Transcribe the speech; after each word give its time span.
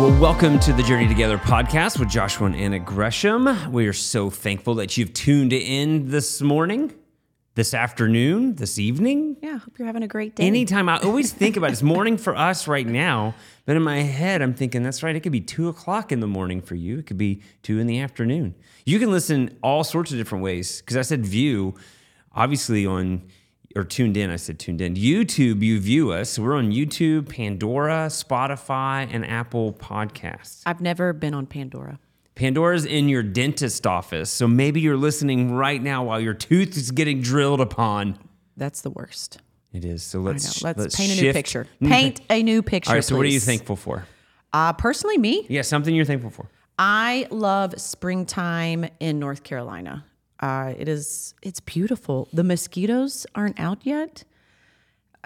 Well, 0.00 0.18
welcome 0.18 0.58
to 0.60 0.72
the 0.72 0.82
Journey 0.82 1.06
Together 1.06 1.36
podcast 1.36 1.98
with 1.98 2.08
Joshua 2.08 2.46
and 2.46 2.56
Anna 2.56 2.78
Gresham. 2.78 3.70
We 3.70 3.86
are 3.86 3.92
so 3.92 4.30
thankful 4.30 4.76
that 4.76 4.96
you've 4.96 5.12
tuned 5.12 5.52
in 5.52 6.08
this 6.08 6.40
morning, 6.40 6.94
this 7.54 7.74
afternoon, 7.74 8.54
this 8.54 8.78
evening. 8.78 9.36
Yeah, 9.42 9.58
hope 9.58 9.78
you're 9.78 9.84
having 9.84 10.02
a 10.02 10.08
great 10.08 10.36
day. 10.36 10.46
Anytime 10.46 10.88
I 10.88 10.96
always 11.00 11.32
think 11.34 11.58
about 11.58 11.68
it, 11.68 11.72
it's 11.74 11.82
morning 11.82 12.16
for 12.16 12.34
us 12.34 12.66
right 12.66 12.86
now, 12.86 13.34
but 13.66 13.76
in 13.76 13.82
my 13.82 13.98
head, 13.98 14.40
I'm 14.40 14.54
thinking 14.54 14.82
that's 14.82 15.02
right. 15.02 15.14
It 15.14 15.20
could 15.20 15.32
be 15.32 15.42
two 15.42 15.68
o'clock 15.68 16.12
in 16.12 16.20
the 16.20 16.26
morning 16.26 16.62
for 16.62 16.76
you. 16.76 17.00
It 17.00 17.06
could 17.06 17.18
be 17.18 17.42
two 17.62 17.78
in 17.78 17.86
the 17.86 18.00
afternoon. 18.00 18.54
You 18.86 18.98
can 19.00 19.10
listen 19.10 19.58
all 19.62 19.84
sorts 19.84 20.12
of 20.12 20.16
different 20.16 20.42
ways 20.42 20.80
because 20.80 20.96
I 20.96 21.02
said 21.02 21.26
view, 21.26 21.74
obviously 22.34 22.86
on 22.86 23.20
or 23.76 23.84
tuned 23.84 24.16
in. 24.16 24.30
I 24.30 24.36
said 24.36 24.58
tuned 24.58 24.80
in. 24.80 24.94
YouTube, 24.94 25.62
you 25.62 25.80
view 25.80 26.12
us. 26.12 26.38
We're 26.38 26.54
on 26.54 26.72
YouTube, 26.72 27.28
Pandora, 27.28 28.06
Spotify, 28.06 29.08
and 29.10 29.26
Apple 29.26 29.72
Podcasts. 29.74 30.62
I've 30.66 30.80
never 30.80 31.12
been 31.12 31.34
on 31.34 31.46
Pandora. 31.46 31.98
Pandora's 32.34 32.84
in 32.84 33.08
your 33.08 33.22
dentist 33.22 33.86
office, 33.86 34.30
so 34.30 34.48
maybe 34.48 34.80
you're 34.80 34.96
listening 34.96 35.52
right 35.52 35.82
now 35.82 36.04
while 36.04 36.20
your 36.20 36.34
tooth 36.34 36.76
is 36.76 36.90
getting 36.90 37.20
drilled 37.20 37.60
upon. 37.60 38.18
That's 38.56 38.80
the 38.80 38.90
worst. 38.90 39.38
It 39.72 39.84
is. 39.84 40.02
So 40.02 40.18
know. 40.18 40.30
let's 40.30 40.62
Let's, 40.62 40.96
paint 40.96 41.12
a 41.12 41.22
new 41.22 41.32
picture. 41.32 41.66
Paint 41.80 42.20
a 42.30 42.42
new 42.42 42.62
picture. 42.62 42.90
All 42.90 42.96
right. 42.96 43.04
So 43.04 43.16
what 43.16 43.26
are 43.26 43.28
you 43.30 43.40
thankful 43.40 43.76
for? 43.76 44.06
Uh, 44.52 44.72
personally, 44.72 45.18
me, 45.18 45.46
Yeah, 45.48 45.62
something 45.62 45.94
you're 45.94 46.04
thankful 46.04 46.30
for. 46.30 46.48
I 46.78 47.26
love 47.30 47.78
springtime 47.78 48.86
in 49.00 49.18
North 49.18 49.44
Carolina. 49.44 50.04
Uh, 50.40 50.72
it 50.78 50.88
is. 50.88 51.34
It's 51.42 51.60
beautiful. 51.60 52.28
The 52.32 52.42
mosquitoes 52.44 53.26
aren't 53.34 53.60
out 53.60 53.84
yet. 53.84 54.24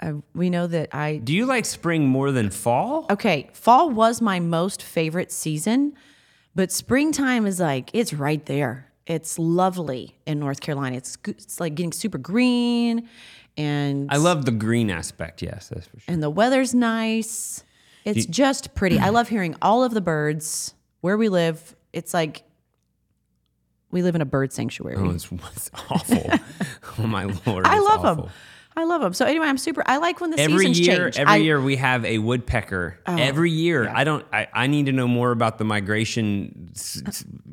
Uh, 0.01 0.15
we 0.33 0.49
know 0.49 0.67
that 0.67 0.93
I. 0.93 1.17
Do 1.23 1.33
you 1.33 1.45
like 1.45 1.63
spring 1.65 2.05
more 2.05 2.31
than 2.31 2.49
fall? 2.49 3.05
Okay, 3.09 3.49
fall 3.53 3.89
was 3.89 4.21
my 4.21 4.41
most 4.41 4.83
favorite 4.83 5.31
season, 5.31 5.93
but 6.53 6.71
springtime 6.71 7.45
is 7.45 7.61
like 7.61 7.89
it's 7.93 8.13
right 8.13 8.45
there. 8.45 8.91
It's 9.05 9.39
lovely 9.39 10.17
in 10.25 10.39
North 10.39 10.59
Carolina. 10.59 10.97
It's 10.97 11.17
it's 11.27 11.59
like 11.61 11.75
getting 11.75 11.93
super 11.93 12.17
green, 12.17 13.07
and 13.55 14.09
I 14.11 14.17
love 14.17 14.43
the 14.43 14.51
green 14.51 14.89
aspect. 14.89 15.41
Yes, 15.41 15.69
that's 15.69 15.87
for 15.87 15.99
sure. 15.99 16.13
and 16.13 16.21
the 16.21 16.29
weather's 16.29 16.73
nice. 16.75 17.63
It's 18.03 18.25
just 18.27 18.75
pretty. 18.75 18.99
I 18.99 19.09
love 19.09 19.29
hearing 19.29 19.55
all 19.61 19.83
of 19.83 19.93
the 19.93 20.01
birds 20.01 20.75
where 21.01 21.17
we 21.17 21.29
live. 21.29 21.75
It's 21.93 22.13
like 22.13 22.43
we 23.95 24.03
live 24.03 24.13
in 24.13 24.21
a 24.21 24.25
bird 24.25 24.51
sanctuary. 24.53 24.97
Oh, 24.99 25.09
it's, 25.11 25.31
it's 25.55 25.71
awful. 25.89 26.29
oh 26.99 27.07
my 27.07 27.23
lord! 27.45 27.65
I 27.65 27.79
love 27.79 28.05
awful. 28.05 28.23
them. 28.25 28.33
I 28.77 28.83
love 28.83 29.01
them. 29.01 29.13
So 29.13 29.25
anyway, 29.25 29.47
I'm 29.47 29.57
super. 29.57 29.83
I 29.85 29.97
like 29.97 30.19
when 30.19 30.31
the 30.31 30.39
Every 30.39 30.57
seasons 30.67 30.79
year, 30.81 31.09
change. 31.11 31.17
every 31.19 31.31
I- 31.33 31.37
Oh, 31.37 31.41
year 31.41 31.61
we 31.61 31.77
have 31.77 32.03
a 32.03 32.17
woodpecker. 32.19 32.99
Oh, 33.07 33.15
every 33.15 33.49
year, 33.51 33.87
I 33.89 34.03
don't. 34.03 34.25
I, 34.33 34.47
I 34.53 34.67
need 34.67 34.87
to 34.87 34.91
know 34.91 35.07
more 35.07 35.31
about 35.31 35.57
the 35.57 35.63
migration, 35.63 36.71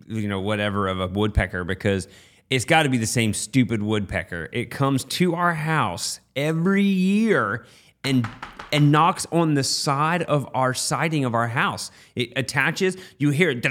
you 0.09 0.27
know, 0.29 0.41
whatever 0.41 0.89
of 0.89 1.01
a 1.01 1.07
woodpecker 1.07 1.63
because 1.65 2.09
it's 2.51 2.65
got 2.65 2.83
to 2.83 2.89
be 2.89 2.99
the 2.99 3.07
same 3.07 3.33
stupid 3.35 3.83
woodpecker. 3.83 4.49
It 4.53 4.71
comes 4.73 5.05
to 5.05 5.35
our 5.37 5.55
house 5.55 6.19
every 6.35 6.83
year 6.83 7.65
and 8.05 8.29
and 8.73 8.91
knocks 8.91 9.27
on 9.31 9.55
the 9.55 9.63
side 9.63 10.23
of 10.23 10.49
our 10.55 10.75
siding 10.75 11.25
of 11.25 11.35
our 11.35 11.49
house. 11.49 11.91
It 12.17 12.33
attaches. 12.37 12.97
You 13.19 13.31
hear 13.31 13.51
it 13.51 13.65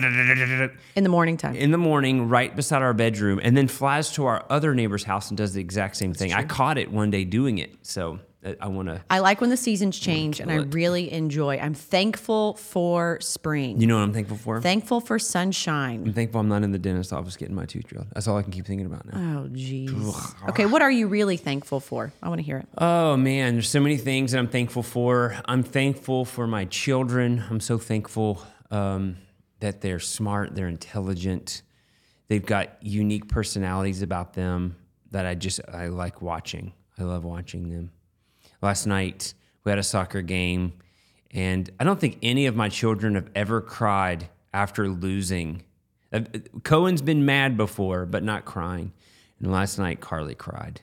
in 0.95 1.03
the 1.03 1.09
morning 1.09 1.37
time. 1.37 1.55
in 1.55 1.71
the 1.71 1.77
morning 1.77 2.29
right 2.29 2.55
beside 2.55 2.81
our 2.81 2.93
bedroom 2.93 3.39
and 3.43 3.57
then 3.57 3.67
flies 3.67 4.11
to 4.13 4.25
our 4.25 4.45
other 4.49 4.73
neighbor's 4.73 5.03
house 5.03 5.29
and 5.29 5.37
does 5.37 5.53
the 5.53 5.61
exact 5.61 5.97
same 5.97 6.13
thing. 6.13 6.33
I 6.33 6.43
caught 6.43 6.77
it 6.77 6.91
one 6.91 7.09
day 7.09 7.25
doing 7.25 7.57
it. 7.57 7.75
So 7.81 8.19
I 8.59 8.67
want 8.67 8.87
to 8.87 9.01
I 9.09 9.19
like 9.19 9.39
when 9.39 9.51
the 9.51 9.57
seasons 9.57 9.99
change, 9.99 10.39
and 10.39 10.51
I 10.51 10.55
really 10.55 11.11
enjoy. 11.11 11.59
I'm 11.59 11.75
thankful 11.75 12.55
for 12.55 13.19
spring. 13.21 13.79
You 13.79 13.85
know 13.85 13.97
what 13.97 14.03
I'm 14.03 14.13
thankful 14.13 14.37
for? 14.37 14.59
thankful 14.59 14.99
for 14.99 15.19
sunshine. 15.19 16.03
I'm 16.07 16.13
thankful 16.13 16.41
I'm 16.41 16.49
not 16.49 16.63
in 16.63 16.71
the 16.71 16.79
dentist 16.79 17.13
office 17.13 17.37
getting 17.37 17.55
my 17.55 17.65
tooth 17.65 17.87
drilled. 17.87 18.07
That's 18.13 18.27
all 18.27 18.37
I 18.37 18.41
can 18.41 18.51
keep 18.51 18.65
thinking 18.65 18.87
about 18.87 19.05
now. 19.05 19.43
Oh, 19.43 19.49
jeez. 19.49 20.49
Okay, 20.49 20.65
what 20.65 20.81
are 20.81 20.89
you 20.89 21.07
really 21.07 21.37
thankful 21.37 21.79
for? 21.79 22.11
I 22.23 22.29
want 22.29 22.39
to 22.39 22.43
hear 22.43 22.57
it. 22.57 22.67
Oh 22.79 23.15
man, 23.15 23.53
there's 23.53 23.69
so 23.69 23.79
many 23.79 23.97
things 23.97 24.31
that 24.31 24.39
I'm 24.39 24.47
thankful 24.47 24.83
for. 24.83 25.37
I'm 25.45 25.61
thankful 25.61 26.25
for 26.25 26.47
my 26.47 26.65
children. 26.65 27.43
I'm 27.49 27.59
so 27.59 27.77
thankful 27.77 28.41
um, 28.71 29.17
that 29.59 29.81
they're 29.81 29.99
smart, 29.99 30.55
they're 30.55 30.67
intelligent, 30.67 31.61
they've 32.27 32.45
got 32.45 32.81
unique 32.81 33.27
personalities 33.27 34.01
about 34.01 34.33
them 34.33 34.77
that 35.11 35.27
I 35.27 35.35
just 35.35 35.61
I 35.71 35.87
like 35.87 36.23
watching. 36.23 36.73
I 36.97 37.03
love 37.03 37.23
watching 37.23 37.69
them. 37.69 37.91
Last 38.61 38.85
night 38.85 39.33
we 39.63 39.71
had 39.71 39.79
a 39.79 39.83
soccer 39.83 40.21
game, 40.21 40.73
and 41.31 41.69
I 41.79 41.83
don't 41.83 41.99
think 41.99 42.17
any 42.21 42.45
of 42.45 42.55
my 42.55 42.69
children 42.69 43.15
have 43.15 43.29
ever 43.35 43.61
cried 43.61 44.29
after 44.53 44.87
losing. 44.89 45.63
Uh, 46.13 46.21
Cohen's 46.63 47.01
been 47.01 47.25
mad 47.25 47.57
before, 47.57 48.05
but 48.05 48.23
not 48.23 48.45
crying. 48.45 48.91
And 49.39 49.51
last 49.51 49.79
night 49.79 50.01
Carly 50.01 50.35
cried 50.35 50.81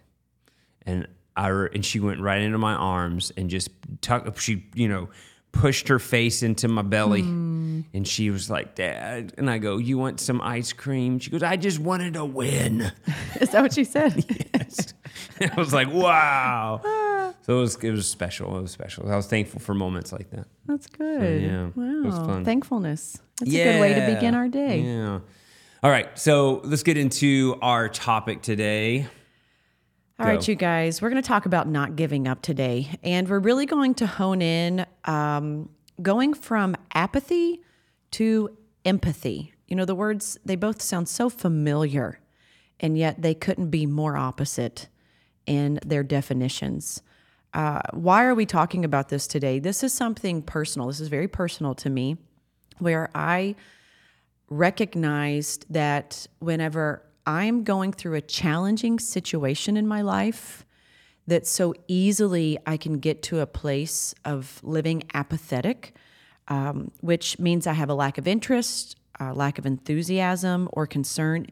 and 0.89 1.07
I 1.37 1.51
and 1.51 1.85
she 1.85 2.01
went 2.01 2.21
right 2.21 2.41
into 2.41 2.59
my 2.59 2.75
arms 2.75 3.31
and 3.37 3.49
just 3.49 3.71
tucked. 4.01 4.41
She 4.41 4.65
you 4.75 4.89
know 4.89 5.09
pushed 5.53 5.89
her 5.89 5.99
face 5.99 6.43
into 6.43 6.67
my 6.67 6.83
belly, 6.83 7.21
and 7.21 8.09
she 8.09 8.31
was 8.31 8.51
like, 8.51 8.75
"Dad," 8.75 9.35
and 9.39 9.49
I 9.49 9.59
go, 9.59 9.77
"You 9.77 9.99
want 9.99 10.19
some 10.19 10.41
ice 10.41 10.73
cream?" 10.73 11.21
She 11.21 11.31
goes, 11.31 11.43
"I 11.43 11.57
just 11.57 11.79
wanted 11.79 12.15
to 12.15 12.25
win." 12.25 12.91
Is 13.41 13.51
that 13.51 13.63
what 13.63 13.77
you 13.77 13.85
said? 13.85 14.25
Yes. 14.59 14.93
I 15.41 15.55
was 15.57 15.73
like, 15.73 15.93
"Wow!" 15.93 16.81
So 17.49 17.57
it 17.57 17.61
was 17.61 17.77
it 17.77 17.91
was 17.93 18.07
special. 18.07 18.59
It 18.59 18.61
was 18.61 18.73
special. 18.73 19.11
I 19.11 19.17
was 19.17 19.27
thankful 19.27 19.59
for 19.59 19.73
moments 19.73 20.13
like 20.13 20.29
that. 20.33 20.47
That's 20.67 20.87
good. 20.87 21.41
yeah, 21.41 21.69
it 21.69 21.77
wow. 21.77 22.43
Thankfulness. 22.45 23.23
That's 23.41 23.51
a 23.51 23.65
good 23.65 23.81
way 23.81 23.95
to 23.95 24.15
begin 24.15 24.35
our 24.35 24.49
day. 24.49 24.81
Yeah. 24.81 25.21
All 25.83 25.91
right, 25.91 26.19
so 26.19 26.61
let's 26.65 26.83
get 26.83 26.99
into 26.99 27.57
our 27.63 27.89
topic 27.89 28.43
today. 28.43 29.07
All 30.19 30.27
right, 30.27 30.41
Go. 30.41 30.53
you 30.53 30.57
guys, 30.57 31.01
we're 31.01 31.09
going 31.09 31.23
to 31.23 31.27
talk 31.27 31.47
about 31.47 31.67
not 31.67 31.97
giving 31.97 32.29
up 32.29 32.43
today. 32.43 32.91
And 33.03 33.27
we're 33.27 33.39
really 33.39 33.65
going 33.65 33.95
to 33.95 34.07
hone 34.07 34.43
in 34.43 34.85
um, 35.07 35.71
going 36.03 36.35
from 36.35 36.77
apathy 36.93 37.63
to 38.11 38.59
empathy. 38.85 39.55
You 39.69 39.77
know, 39.77 39.87
the 39.87 39.95
words, 39.95 40.39
they 40.45 40.57
both 40.57 40.83
sound 40.83 41.09
so 41.09 41.31
familiar, 41.31 42.21
and 42.79 42.99
yet 42.99 43.23
they 43.23 43.33
couldn't 43.33 43.71
be 43.71 43.87
more 43.87 44.19
opposite 44.19 44.89
in 45.47 45.81
their 45.87 46.03
definitions. 46.03 47.01
Uh, 47.55 47.81
why 47.93 48.25
are 48.25 48.35
we 48.35 48.47
talking 48.47 48.85
about 48.85 49.09
this 49.09 49.27
today? 49.27 49.59
This 49.59 49.83
is 49.83 49.93
something 49.93 50.43
personal. 50.43 50.89
This 50.89 51.01
is 51.01 51.09
very 51.09 51.29
personal 51.29 51.75
to 51.77 51.91
me, 51.91 52.17
where 52.79 53.11
I 53.15 53.57
recognized 54.51 55.67
that 55.71 56.27
whenever 56.39 57.03
I'm 57.27 57.65
going 57.65 57.93
through 57.93 58.15
a 58.15 58.21
challenging 58.21 58.99
situation 58.99 59.77
in 59.77 59.87
my 59.87 60.03
life, 60.03 60.65
that 61.27 61.47
so 61.47 61.75
easily 61.87 62.59
I 62.67 62.79
can 62.79 62.99
get 63.01 63.23
to 63.25 63.41
a 63.41 63.47
place 63.47 64.15
of 64.25 64.61
living 64.63 65.03
apathetic, 65.13 65.95
um, 66.49 66.91
which 67.01 67.39
means 67.39 67.67
I 67.67 67.75
have 67.75 67.91
a 67.91 67.95
lack 67.95 68.17
of 68.17 68.27
interest, 68.27 68.97
a 69.21 69.35
lack 69.35 69.59
of 69.59 69.67
enthusiasm 69.67 70.69
or 70.73 70.87
concern. 70.87 71.49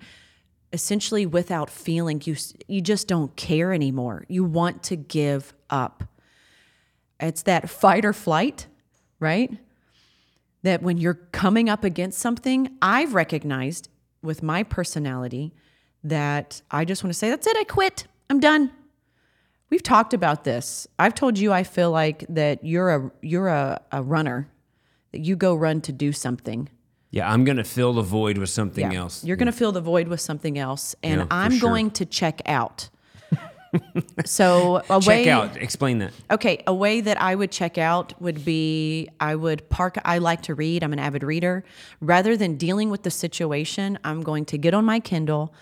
Essentially, 0.72 1.26
without 1.26 1.70
feeling, 1.70 2.20
you 2.24 2.36
you 2.66 2.80
just 2.80 3.08
don't 3.08 3.34
care 3.36 3.72
anymore. 3.72 4.24
You 4.28 4.44
want 4.44 4.82
to 4.84 4.96
give 4.96 5.54
up. 5.70 6.04
It's 7.20 7.42
that 7.42 7.70
fight 7.70 8.04
or 8.04 8.12
flight, 8.12 8.66
right? 9.20 9.58
that 10.66 10.82
when 10.82 10.98
you're 10.98 11.14
coming 11.14 11.68
up 11.68 11.84
against 11.84 12.18
something, 12.18 12.68
I've 12.82 13.14
recognized 13.14 13.88
with 14.20 14.42
my 14.42 14.64
personality 14.64 15.54
that 16.02 16.60
I 16.72 16.84
just 16.84 17.04
want 17.04 17.12
to 17.12 17.18
say, 17.18 17.30
that's 17.30 17.46
it, 17.46 17.56
I 17.56 17.62
quit. 17.62 18.08
I'm 18.28 18.40
done. 18.40 18.72
We've 19.70 19.82
talked 19.82 20.12
about 20.12 20.42
this. 20.42 20.88
I've 20.98 21.14
told 21.14 21.38
you 21.38 21.52
I 21.52 21.62
feel 21.62 21.92
like 21.92 22.24
that 22.28 22.64
you're 22.64 22.90
a 22.90 23.10
you're 23.22 23.46
a, 23.46 23.80
a 23.92 24.02
runner, 24.02 24.48
that 25.12 25.20
you 25.20 25.36
go 25.36 25.54
run 25.54 25.80
to 25.82 25.92
do 25.92 26.12
something. 26.12 26.68
Yeah, 27.16 27.32
I'm 27.32 27.44
gonna 27.44 27.64
fill 27.64 27.92
the 27.94 28.02
void 28.02 28.36
with 28.38 28.50
something 28.50 28.94
else. 28.94 29.24
You're 29.24 29.36
going 29.42 29.46
to 29.52 29.58
fill 29.62 29.72
the 29.72 29.80
void 29.80 30.06
with 30.08 30.20
something 30.20 30.58
else, 30.58 30.94
and 31.02 31.20
Yeah, 31.22 31.26
I'm 31.30 31.52
sure. 31.52 31.68
going 31.70 31.90
to 31.92 32.04
check 32.04 32.42
out. 32.46 32.90
so 34.24 34.76
a 34.90 35.00
Check 35.00 35.06
way, 35.06 35.28
out. 35.30 35.56
Explain 35.56 35.98
that. 35.98 36.12
Okay, 36.30 36.62
a 36.66 36.74
way 36.74 37.00
that 37.00 37.20
I 37.20 37.34
would 37.34 37.50
check 37.50 37.78
out 37.78 38.12
would 38.20 38.44
be 38.44 39.08
I 39.20 39.34
would 39.34 39.68
park. 39.70 39.96
I 40.04 40.18
like 40.18 40.42
to 40.42 40.54
read. 40.54 40.82
I'm 40.84 40.92
an 40.92 40.98
avid 40.98 41.22
reader. 41.22 41.64
Rather 42.00 42.36
than 42.36 42.56
dealing 42.56 42.90
with 42.90 43.02
the 43.02 43.10
situation, 43.10 43.98
I'm 44.04 44.22
going 44.22 44.44
to 44.46 44.58
get 44.58 44.74
on 44.74 44.84
my 44.84 45.00
Kindle 45.00 45.52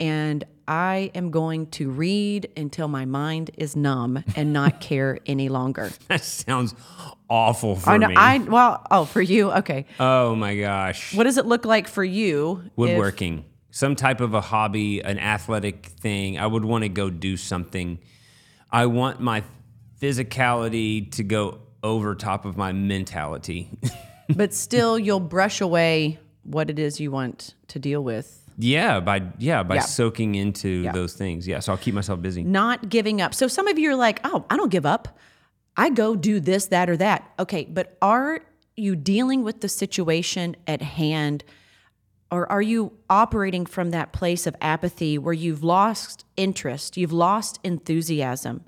and 0.00 0.44
I 0.66 1.10
am 1.14 1.30
going 1.30 1.66
to 1.72 1.90
read 1.90 2.48
until 2.56 2.88
my 2.88 3.04
mind 3.04 3.50
is 3.56 3.76
numb 3.76 4.24
and 4.34 4.52
not 4.52 4.80
care 4.80 5.18
any 5.26 5.48
longer. 5.48 5.90
That 6.08 6.24
sounds 6.24 6.74
awful 7.28 7.76
for 7.76 7.90
I 7.90 7.96
know. 7.98 8.08
me. 8.08 8.14
I 8.16 8.38
well, 8.38 8.84
oh, 8.90 9.04
for 9.04 9.20
you, 9.20 9.52
okay. 9.52 9.86
oh 10.00 10.34
my 10.34 10.56
gosh. 10.56 11.14
What 11.14 11.24
does 11.24 11.36
it 11.38 11.46
look 11.46 11.64
like 11.64 11.86
for 11.86 12.04
you? 12.04 12.62
if- 12.64 12.72
Woodworking. 12.76 13.44
Some 13.72 13.94
type 13.94 14.20
of 14.20 14.34
a 14.34 14.40
hobby, 14.40 15.00
an 15.00 15.20
athletic 15.20 15.86
thing. 15.86 16.40
I 16.40 16.46
would 16.46 16.64
want 16.64 16.82
to 16.82 16.88
go 16.88 17.08
do 17.08 17.36
something. 17.36 18.00
I 18.68 18.86
want 18.86 19.20
my 19.20 19.44
physicality 20.00 21.08
to 21.12 21.22
go 21.22 21.60
over 21.82 22.16
top 22.16 22.44
of 22.44 22.56
my 22.56 22.72
mentality. 22.72 23.70
but 24.36 24.52
still 24.54 24.98
you'll 24.98 25.20
brush 25.20 25.60
away 25.60 26.18
what 26.42 26.70
it 26.70 26.78
is 26.78 27.00
you 27.00 27.10
want 27.10 27.54
to 27.68 27.78
deal 27.78 28.02
with. 28.02 28.39
Yeah, 28.62 29.00
by 29.00 29.22
yeah, 29.38 29.62
by 29.62 29.76
Yeah. 29.76 29.80
soaking 29.80 30.34
into 30.34 30.90
those 30.92 31.14
things. 31.14 31.46
Yeah, 31.46 31.60
so 31.60 31.72
I'll 31.72 31.78
keep 31.78 31.94
myself 31.94 32.20
busy. 32.20 32.42
Not 32.42 32.88
giving 32.88 33.20
up. 33.20 33.34
So 33.34 33.48
some 33.48 33.66
of 33.66 33.78
you 33.78 33.90
are 33.90 33.96
like, 33.96 34.20
oh, 34.24 34.44
I 34.50 34.56
don't 34.56 34.70
give 34.70 34.86
up. 34.86 35.18
I 35.76 35.90
go 35.90 36.14
do 36.16 36.40
this, 36.40 36.66
that, 36.66 36.90
or 36.90 36.96
that. 36.98 37.30
Okay, 37.38 37.64
but 37.64 37.96
are 38.02 38.40
you 38.76 38.96
dealing 38.96 39.42
with 39.44 39.60
the 39.60 39.68
situation 39.68 40.56
at 40.66 40.82
hand? 40.82 41.44
Or 42.32 42.50
are 42.52 42.62
you 42.62 42.92
operating 43.08 43.66
from 43.66 43.90
that 43.90 44.12
place 44.12 44.46
of 44.46 44.54
apathy 44.60 45.18
where 45.18 45.32
you've 45.34 45.64
lost 45.64 46.24
interest, 46.36 46.96
you've 46.96 47.12
lost 47.12 47.58
enthusiasm, 47.64 48.64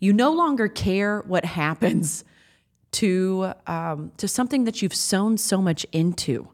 you 0.00 0.12
no 0.12 0.32
longer 0.32 0.68
care 0.68 1.20
what 1.26 1.44
happens 1.44 2.24
to 2.92 3.52
um, 3.66 4.12
to 4.16 4.26
something 4.28 4.64
that 4.64 4.80
you've 4.80 4.94
sown 4.94 5.36
so 5.36 5.60
much 5.60 5.84
into? 5.92 6.48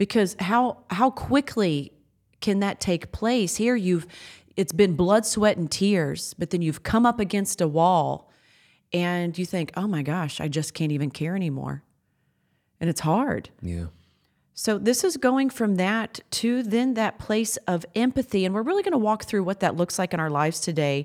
Because 0.00 0.34
how 0.38 0.78
how 0.88 1.10
quickly 1.10 1.92
can 2.40 2.60
that 2.60 2.80
take 2.80 3.12
place? 3.12 3.56
Here 3.56 3.76
you've 3.76 4.06
it's 4.56 4.72
been 4.72 4.96
blood, 4.96 5.26
sweat, 5.26 5.58
and 5.58 5.70
tears, 5.70 6.34
but 6.38 6.48
then 6.48 6.62
you've 6.62 6.82
come 6.82 7.04
up 7.04 7.20
against 7.20 7.60
a 7.60 7.68
wall, 7.68 8.30
and 8.94 9.36
you 9.36 9.44
think, 9.44 9.72
"Oh 9.76 9.86
my 9.86 10.00
gosh, 10.02 10.40
I 10.40 10.48
just 10.48 10.72
can't 10.72 10.90
even 10.90 11.10
care 11.10 11.36
anymore," 11.36 11.82
and 12.80 12.88
it's 12.88 13.02
hard. 13.02 13.50
Yeah. 13.60 13.88
So, 14.54 14.78
this 14.78 15.04
is 15.04 15.18
going 15.18 15.50
from 15.50 15.74
that 15.74 16.20
to 16.30 16.62
then 16.62 16.94
that 16.94 17.18
place 17.18 17.58
of 17.68 17.84
empathy. 17.94 18.46
And 18.46 18.54
we're 18.54 18.62
really 18.62 18.82
going 18.82 18.92
to 18.92 18.98
walk 18.98 19.24
through 19.26 19.44
what 19.44 19.60
that 19.60 19.76
looks 19.76 19.98
like 19.98 20.14
in 20.14 20.20
our 20.20 20.30
lives 20.30 20.60
today 20.60 21.04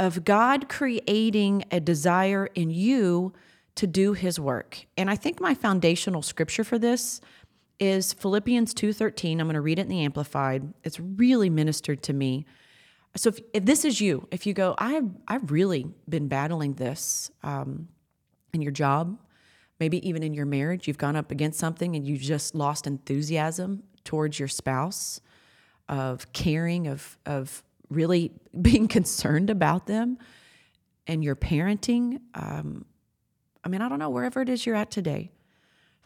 of 0.00 0.24
God 0.24 0.68
creating 0.68 1.64
a 1.70 1.78
desire 1.78 2.48
in 2.56 2.70
you 2.70 3.34
to 3.76 3.86
do 3.86 4.14
his 4.14 4.40
work. 4.40 4.86
And 4.96 5.08
I 5.08 5.14
think 5.14 5.40
my 5.40 5.54
foundational 5.54 6.22
scripture 6.22 6.64
for 6.64 6.78
this 6.78 7.20
is 7.78 8.12
Philippians 8.12 8.74
2:13. 8.74 9.40
I'm 9.40 9.46
going 9.46 9.54
to 9.54 9.60
read 9.60 9.78
it 9.78 9.82
in 9.82 9.88
the 9.88 10.04
amplified. 10.04 10.72
It's 10.84 11.00
really 11.00 11.50
ministered 11.50 12.02
to 12.04 12.12
me. 12.12 12.46
So 13.16 13.28
if, 13.28 13.40
if 13.52 13.64
this 13.64 13.84
is 13.84 14.00
you, 14.00 14.26
if 14.30 14.46
you 14.46 14.54
go, 14.54 14.74
I 14.78 14.92
have 14.92 15.10
I've 15.28 15.50
really 15.50 15.86
been 16.08 16.28
battling 16.28 16.74
this 16.74 17.30
um, 17.42 17.88
in 18.52 18.62
your 18.62 18.72
job, 18.72 19.18
maybe 19.78 20.06
even 20.08 20.22
in 20.22 20.32
your 20.32 20.46
marriage, 20.46 20.88
you've 20.88 20.98
gone 20.98 21.16
up 21.16 21.30
against 21.30 21.58
something 21.58 21.94
and 21.94 22.06
you 22.06 22.16
just 22.16 22.54
lost 22.54 22.86
enthusiasm 22.86 23.82
towards 24.04 24.38
your 24.38 24.48
spouse, 24.48 25.20
of 25.88 26.32
caring, 26.32 26.86
of 26.86 27.18
of 27.26 27.62
really 27.90 28.32
being 28.62 28.88
concerned 28.88 29.50
about 29.50 29.86
them, 29.86 30.18
and 31.06 31.22
your 31.22 31.36
parenting. 31.36 32.20
Um, 32.34 32.86
I 33.64 33.68
mean, 33.68 33.80
I 33.80 33.88
don't 33.88 33.98
know 33.98 34.10
wherever 34.10 34.40
it 34.40 34.48
is 34.48 34.64
you're 34.66 34.74
at 34.74 34.90
today. 34.90 35.30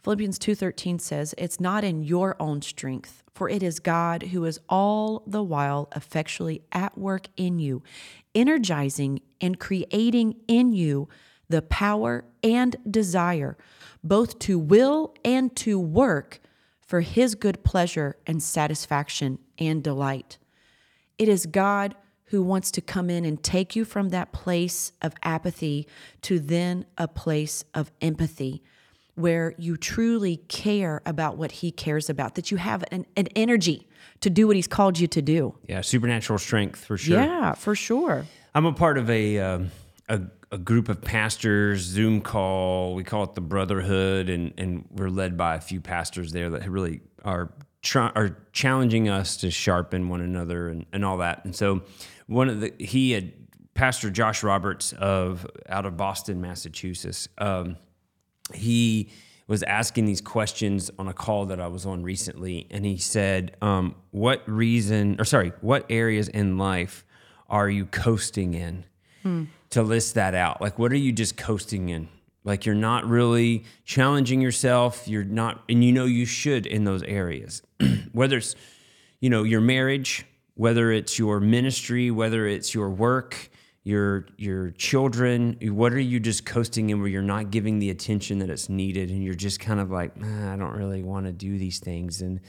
Philippians 0.07 0.39
2:13 0.39 0.99
says, 0.99 1.35
"It's 1.37 1.59
not 1.59 1.83
in 1.83 2.01
your 2.01 2.41
own 2.41 2.61
strength, 2.61 3.25
for 3.35 3.49
it 3.49 3.61
is 3.61 3.81
God 3.81 4.23
who 4.31 4.45
is 4.45 4.57
all 4.69 5.21
the 5.27 5.43
while 5.43 5.89
effectually 5.93 6.61
at 6.71 6.97
work 6.97 7.27
in 7.35 7.59
you, 7.59 7.83
energizing 8.33 9.19
and 9.41 9.59
creating 9.59 10.37
in 10.47 10.71
you 10.71 11.09
the 11.49 11.61
power 11.61 12.23
and 12.41 12.77
desire 12.89 13.57
both 14.01 14.39
to 14.39 14.57
will 14.57 15.13
and 15.25 15.53
to 15.57 15.77
work 15.77 16.39
for 16.79 17.01
his 17.01 17.35
good 17.35 17.65
pleasure 17.65 18.15
and 18.25 18.41
satisfaction 18.41 19.39
and 19.57 19.83
delight." 19.83 20.37
It 21.17 21.27
is 21.27 21.45
God 21.45 21.97
who 22.27 22.41
wants 22.41 22.71
to 22.71 22.81
come 22.81 23.09
in 23.09 23.25
and 23.25 23.43
take 23.43 23.75
you 23.75 23.83
from 23.83 24.07
that 24.07 24.31
place 24.31 24.93
of 25.01 25.13
apathy 25.21 25.85
to 26.21 26.39
then 26.39 26.85
a 26.97 27.09
place 27.09 27.65
of 27.73 27.91
empathy 27.99 28.63
where 29.17 29.55
you 29.57 29.77
truly 29.77 30.37
care 30.47 31.01
about 31.05 31.37
what 31.37 31.51
he 31.51 31.71
cares 31.71 32.09
about, 32.09 32.35
that 32.35 32.51
you 32.51 32.57
have 32.57 32.83
an, 32.91 33.05
an 33.15 33.27
energy 33.35 33.87
to 34.21 34.29
do 34.29 34.47
what 34.47 34.55
he's 34.55 34.67
called 34.67 34.99
you 34.99 35.07
to 35.07 35.21
do. 35.21 35.55
Yeah, 35.67 35.81
supernatural 35.81 36.39
strength 36.39 36.85
for 36.85 36.97
sure. 36.97 37.19
Yeah, 37.19 37.53
for 37.53 37.75
sure. 37.75 38.25
I'm 38.53 38.65
a 38.65 38.73
part 38.73 38.97
of 38.97 39.09
a, 39.09 39.39
um, 39.39 39.71
a 40.07 40.21
a 40.51 40.57
group 40.57 40.87
of 40.87 41.01
pastors 41.01 41.81
Zoom 41.81 42.21
call. 42.21 42.95
We 42.95 43.03
call 43.03 43.23
it 43.23 43.33
the 43.33 43.41
Brotherhood, 43.41 44.29
and 44.29 44.53
and 44.57 44.85
we're 44.91 45.09
led 45.09 45.35
by 45.35 45.55
a 45.55 45.61
few 45.61 45.81
pastors 45.81 46.31
there 46.31 46.49
that 46.51 46.69
really 46.69 47.01
are 47.25 47.51
try, 47.81 48.11
are 48.15 48.37
challenging 48.53 49.09
us 49.09 49.37
to 49.37 49.51
sharpen 49.51 50.09
one 50.09 50.21
another 50.21 50.69
and, 50.69 50.85
and 50.93 51.03
all 51.03 51.17
that. 51.17 51.43
And 51.43 51.55
so 51.55 51.81
one 52.27 52.49
of 52.49 52.61
the 52.61 52.73
he 52.79 53.11
had 53.11 53.33
Pastor 53.73 54.09
Josh 54.09 54.43
Roberts 54.43 54.93
of 54.93 55.45
out 55.67 55.85
of 55.85 55.97
Boston, 55.97 56.39
Massachusetts. 56.41 57.27
Um, 57.37 57.77
he 58.53 59.09
was 59.47 59.63
asking 59.63 60.05
these 60.05 60.21
questions 60.21 60.91
on 60.99 61.07
a 61.07 61.13
call 61.13 61.45
that 61.45 61.59
I 61.59 61.67
was 61.67 61.85
on 61.85 62.03
recently, 62.03 62.67
and 62.69 62.85
he 62.85 62.97
said, 62.97 63.55
um, 63.61 63.95
"What 64.11 64.47
reason, 64.47 65.15
or 65.19 65.25
sorry, 65.25 65.53
what 65.61 65.85
areas 65.89 66.27
in 66.27 66.57
life 66.57 67.05
are 67.49 67.69
you 67.69 67.85
coasting 67.85 68.53
in?" 68.53 68.85
To 69.71 69.83
list 69.83 70.15
that 70.15 70.33
out, 70.33 70.61
like, 70.61 70.79
what 70.79 70.93
are 70.93 70.97
you 70.97 71.11
just 71.11 71.35
coasting 71.35 71.89
in? 71.89 72.07
Like, 72.45 72.65
you're 72.65 72.75
not 72.75 73.05
really 73.05 73.65
challenging 73.83 74.39
yourself. 74.39 75.05
You're 75.05 75.25
not, 75.25 75.61
and 75.67 75.83
you 75.83 75.91
know 75.91 76.05
you 76.05 76.25
should 76.25 76.65
in 76.65 76.85
those 76.85 77.03
areas, 77.03 77.61
whether 78.13 78.37
it's, 78.37 78.55
you 79.19 79.29
know, 79.29 79.43
your 79.43 79.59
marriage, 79.59 80.25
whether 80.53 80.91
it's 80.93 81.19
your 81.19 81.41
ministry, 81.41 82.09
whether 82.09 82.47
it's 82.47 82.73
your 82.73 82.89
work, 82.89 83.49
your 83.87 84.25
your 84.35 84.71
children 84.71 85.57
what 85.61 85.93
are 85.93 85.99
you 85.99 86.19
just 86.19 86.45
coasting 86.45 86.89
in 86.89 86.99
where 86.99 87.07
you're 87.07 87.21
not 87.21 87.51
giving 87.51 87.79
the 87.79 87.89
attention 87.89 88.39
that 88.39 88.49
it's 88.49 88.67
needed 88.67 89.09
and 89.09 89.23
you're 89.23 89.33
just 89.33 89.61
kind 89.61 89.79
of 89.79 89.89
like 89.89 90.11
"Ah, 90.21 90.53
i 90.53 90.57
don't 90.57 90.75
really 90.75 91.01
want 91.01 91.25
to 91.25 91.31
do 91.31 91.57
these 91.57 91.79
things 91.79 92.21
and 92.21 92.41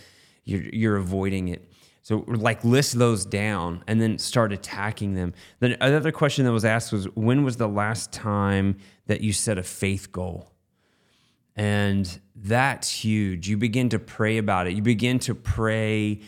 you're 0.45 0.63
you're 0.73 0.97
avoiding 0.97 1.47
it 1.47 1.71
so 2.03 2.25
like 2.27 2.65
list 2.65 2.99
those 2.99 3.25
down 3.25 3.85
and 3.87 4.01
then 4.01 4.19
start 4.19 4.53
attacking 4.53 5.15
them 5.15 5.33
then 5.61 5.77
another 5.81 6.11
question 6.11 6.45
that 6.45 6.51
was 6.51 6.65
asked 6.65 6.93
was 6.93 7.05
when 7.15 7.45
was 7.45 7.57
the 7.57 7.69
last 7.69 8.13
time 8.13 8.77
that 9.07 9.21
you 9.21 9.33
set 9.33 9.59
a 9.59 9.63
faith 9.63 10.11
goal 10.11 10.51
and 11.59 12.21
that's 12.37 12.89
huge. 12.89 13.49
You 13.49 13.57
begin 13.57 13.89
to 13.89 13.99
pray 13.99 14.39
about 14.39 14.69
it. 14.69 14.75
You 14.75 14.83
begin 14.83 15.19
to 15.21 15.35
pray, 15.35 16.21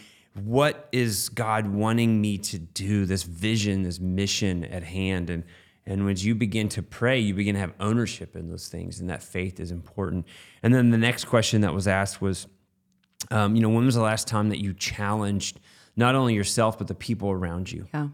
what 0.45 0.89
is 0.93 1.29
God 1.29 1.67
wanting 1.67 2.21
me 2.21 2.39
to 2.39 2.59
do? 2.59 3.07
This 3.07 3.23
vision, 3.23 3.83
this 3.83 4.01
mission 4.01 4.65
at 4.65 4.83
hand. 4.83 5.31
And 5.31 5.45
and 5.87 6.05
when 6.05 6.17
you 6.17 6.35
begin 6.35 6.69
to 6.71 6.83
pray, 6.83 7.19
you 7.19 7.35
begin 7.35 7.55
to 7.55 7.61
have 7.61 7.73
ownership 7.81 8.37
in 8.37 8.49
those 8.49 8.69
things, 8.69 9.01
and 9.01 9.11
that 9.11 9.23
faith 9.23 9.59
is 9.59 9.71
important. 9.71 10.27
And 10.63 10.73
then 10.75 10.91
the 10.91 10.99
next 10.99 11.25
question 11.25 11.63
that 11.63 11.75
was 11.75 11.89
asked 11.89 12.21
was, 12.21 12.47
um, 13.31 13.57
you 13.57 13.63
know, 13.63 13.71
when 13.71 13.85
was 13.87 13.95
the 13.95 14.03
last 14.03 14.29
time 14.29 14.51
that 14.51 14.61
you 14.61 14.73
challenged 14.75 15.59
not 15.97 16.15
only 16.15 16.35
yourself 16.35 16.79
but 16.79 16.87
the 16.87 16.95
people 16.95 17.31
around 17.31 17.73
you? 17.73 17.89
Yeah. 17.93 18.09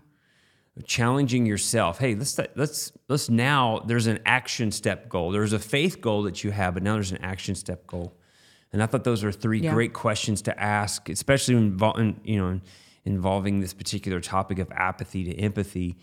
challenging 0.87 1.47
yourself. 1.47 1.99
Hey, 1.99 2.14
let's 2.14 2.38
let's 2.54 2.92
let's 3.09 3.28
now. 3.28 3.80
There's 3.87 4.06
an 4.06 4.21
action 4.25 4.71
step 4.71 5.09
goal. 5.09 5.30
There's 5.30 5.52
a 5.52 5.59
faith 5.59 6.00
goal 6.00 6.23
that 6.23 6.45
you 6.45 6.52
have, 6.52 6.75
but 6.75 6.83
now 6.83 6.95
there's 6.95 7.12
an 7.12 7.23
action 7.23 7.54
step 7.54 7.87
goal. 7.87 8.16
And 8.76 8.83
I 8.83 8.87
thought 8.87 9.04
those 9.04 9.25
are 9.25 9.33
three 9.33 9.61
Yeah. 9.61 9.73
great 9.73 9.95
questions 9.95 10.42
to 10.42 10.62
ask, 10.62 11.09
especially 11.09 11.54
involving 11.54 12.21
you 12.25 12.37
know 12.37 12.61
involving 13.06 13.61
this 13.61 13.73
particular 13.73 14.21
topic 14.21 14.59
of 14.59 14.71
apathy 14.71 15.25
to 15.25 15.35
empathy. 15.35 15.97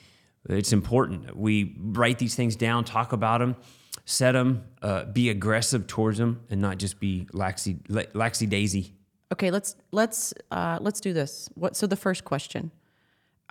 It's 0.49 0.73
important. 0.73 1.37
We 1.37 1.75
write 1.77 2.17
these 2.17 2.33
things 2.33 2.55
down, 2.55 2.83
talk 2.83 3.13
about 3.13 3.41
them, 3.41 3.57
set 4.05 4.31
them, 4.31 4.63
uh, 4.81 5.05
be 5.05 5.29
aggressive 5.29 5.85
towards 5.85 6.17
them, 6.17 6.41
and 6.49 6.61
not 6.61 6.79
just 6.79 6.99
be 6.99 7.27
laxy 7.31 7.79
laxy 8.13 8.49
daisy. 8.49 8.95
Okay, 9.31 9.51
let's 9.51 9.75
let's 9.91 10.33
uh, 10.49 10.79
let's 10.81 10.99
do 10.99 11.13
this. 11.13 11.51
What? 11.53 11.75
So 11.75 11.85
the 11.85 11.95
first 11.95 12.25
question, 12.25 12.71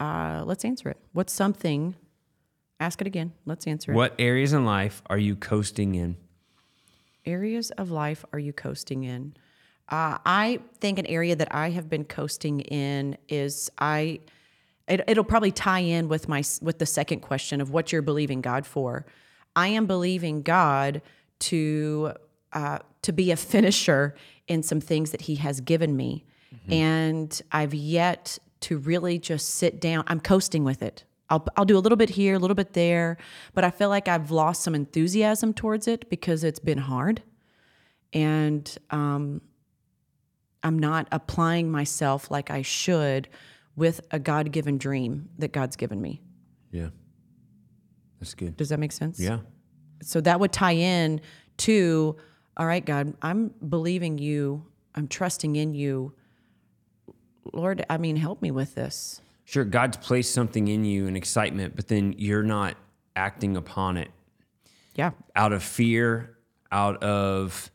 uh, 0.01 0.43
let's 0.45 0.65
answer 0.65 0.89
it. 0.89 0.99
What's 1.13 1.33
something? 1.33 1.95
Ask 2.81 3.01
it 3.01 3.07
again. 3.07 3.35
Let's 3.47 3.69
answer 3.69 3.93
it. 3.93 3.95
What 3.95 4.17
areas 4.19 4.53
in 4.53 4.65
life 4.65 5.01
are 5.07 5.19
you 5.19 5.37
coasting 5.37 5.95
in? 5.95 6.17
Areas 7.25 7.71
of 7.73 7.91
life 7.91 8.25
are 8.33 8.39
you 8.39 8.53
coasting 8.53 9.05
in? 9.05 9.35
Uh, 9.89 10.19
I 10.25 10.61
think 10.79 10.99
an 10.99 11.07
area 11.07 11.37
that 11.37 11.55
I 11.55 11.71
have 11.71 11.89
been 11.89 12.05
coasting 12.05 12.61
in 12.61 13.17
is 13.29 13.71
I. 13.79 14.21
It, 14.89 15.03
it'll 15.07 15.25
probably 15.25 15.53
tie 15.53 15.81
in 15.81 16.09
with 16.09 16.29
my 16.29 16.43
with 16.61 16.79
the 16.79 16.87
second 16.87 17.21
question 17.21 17.61
of 17.61 17.71
what 17.71 17.93
you're 17.93 18.03
believing 18.03 18.41
God 18.41 18.67
for. 18.67 19.07
I 19.55 19.69
am 19.69 19.87
believing 19.87 20.43
God 20.43 21.03
to 21.41 22.15
uh, 22.53 22.79
to 23.03 23.13
be 23.13 23.31
a 23.31 23.37
finisher 23.37 24.15
in 24.49 24.63
some 24.63 24.81
things 24.81 25.11
that 25.11 25.23
He 25.23 25.37
has 25.37 25.61
given 25.61 25.97
me, 25.97 26.25
and 26.69 27.43
I've 27.53 27.75
yet 27.75 28.39
to 28.61 28.79
really 28.79 29.19
just 29.19 29.57
sit 29.57 29.81
down. 29.81 30.05
I'm 30.07 30.21
coasting 30.21 30.65
with 30.65 30.83
it. 30.83 31.05
I'll, 31.31 31.47
I'll 31.57 31.65
do 31.65 31.79
a 31.79 31.81
little 31.81 31.97
bit 31.97 32.11
here, 32.11 32.35
a 32.35 32.39
little 32.39 32.55
bit 32.55 32.75
there, 32.75 33.17
but 33.55 33.65
I 33.65 33.71
feel 33.71 33.89
like 33.89 34.09
I've 34.09 34.31
lost 34.31 34.63
some 34.63 34.75
enthusiasm 34.75 35.55
towards 35.55 35.89
it 35.89 36.11
because 36.11 36.45
it's 36.45 36.59
been 36.59 36.79
hard. 36.79 37.23
And 38.13 38.77
um, 38.91 39.41
I'm 40.63 40.79
not 40.79 41.09
applying 41.11 41.71
myself 41.71 42.31
like 42.31 42.51
I 42.51 42.63
should 42.63 43.29
with 43.77 44.01
a 44.11 44.19
God 44.19 44.53
given 44.53 44.77
dream 44.77 45.31
that 45.39 45.53
God's 45.53 45.77
given 45.77 46.03
me. 46.03 46.21
Yeah, 46.71 46.89
that's 48.21 48.35
good. 48.35 48.57
Does 48.57 48.69
that 48.69 48.79
make 48.79 48.93
sense? 48.93 49.19
Yeah. 49.19 49.39
So 50.03 50.21
that 50.21 50.41
would 50.41 50.53
tie 50.53 50.73
in 50.73 51.23
to 51.59 52.17
all 52.57 52.67
right, 52.67 52.85
God, 52.85 53.15
I'm 53.23 53.49
believing 53.67 54.19
you. 54.19 54.67
I'm 54.95 55.09
trusting 55.09 55.57
in 55.57 55.75
you. 55.75 56.13
Lord, 57.53 57.85
I 57.89 57.97
mean, 57.97 58.17
help 58.17 58.43
me 58.43 58.51
with 58.51 58.75
this. 58.75 59.23
Sure, 59.45 59.65
God's 59.65 59.97
placed 59.97 60.33
something 60.33 60.69
in 60.69 60.85
you, 60.85 61.07
an 61.07 61.17
excitement, 61.17 61.77
but 61.77 61.89
then 61.89 62.15
you're 62.17 62.43
not 62.43 62.77
acting 63.17 63.57
upon 63.57 63.97
it 63.97 64.11
Yeah. 64.95 65.11
out 65.37 65.53
of 65.53 65.63
fear, 65.63 66.37
out 66.71 67.03
of 67.03 67.71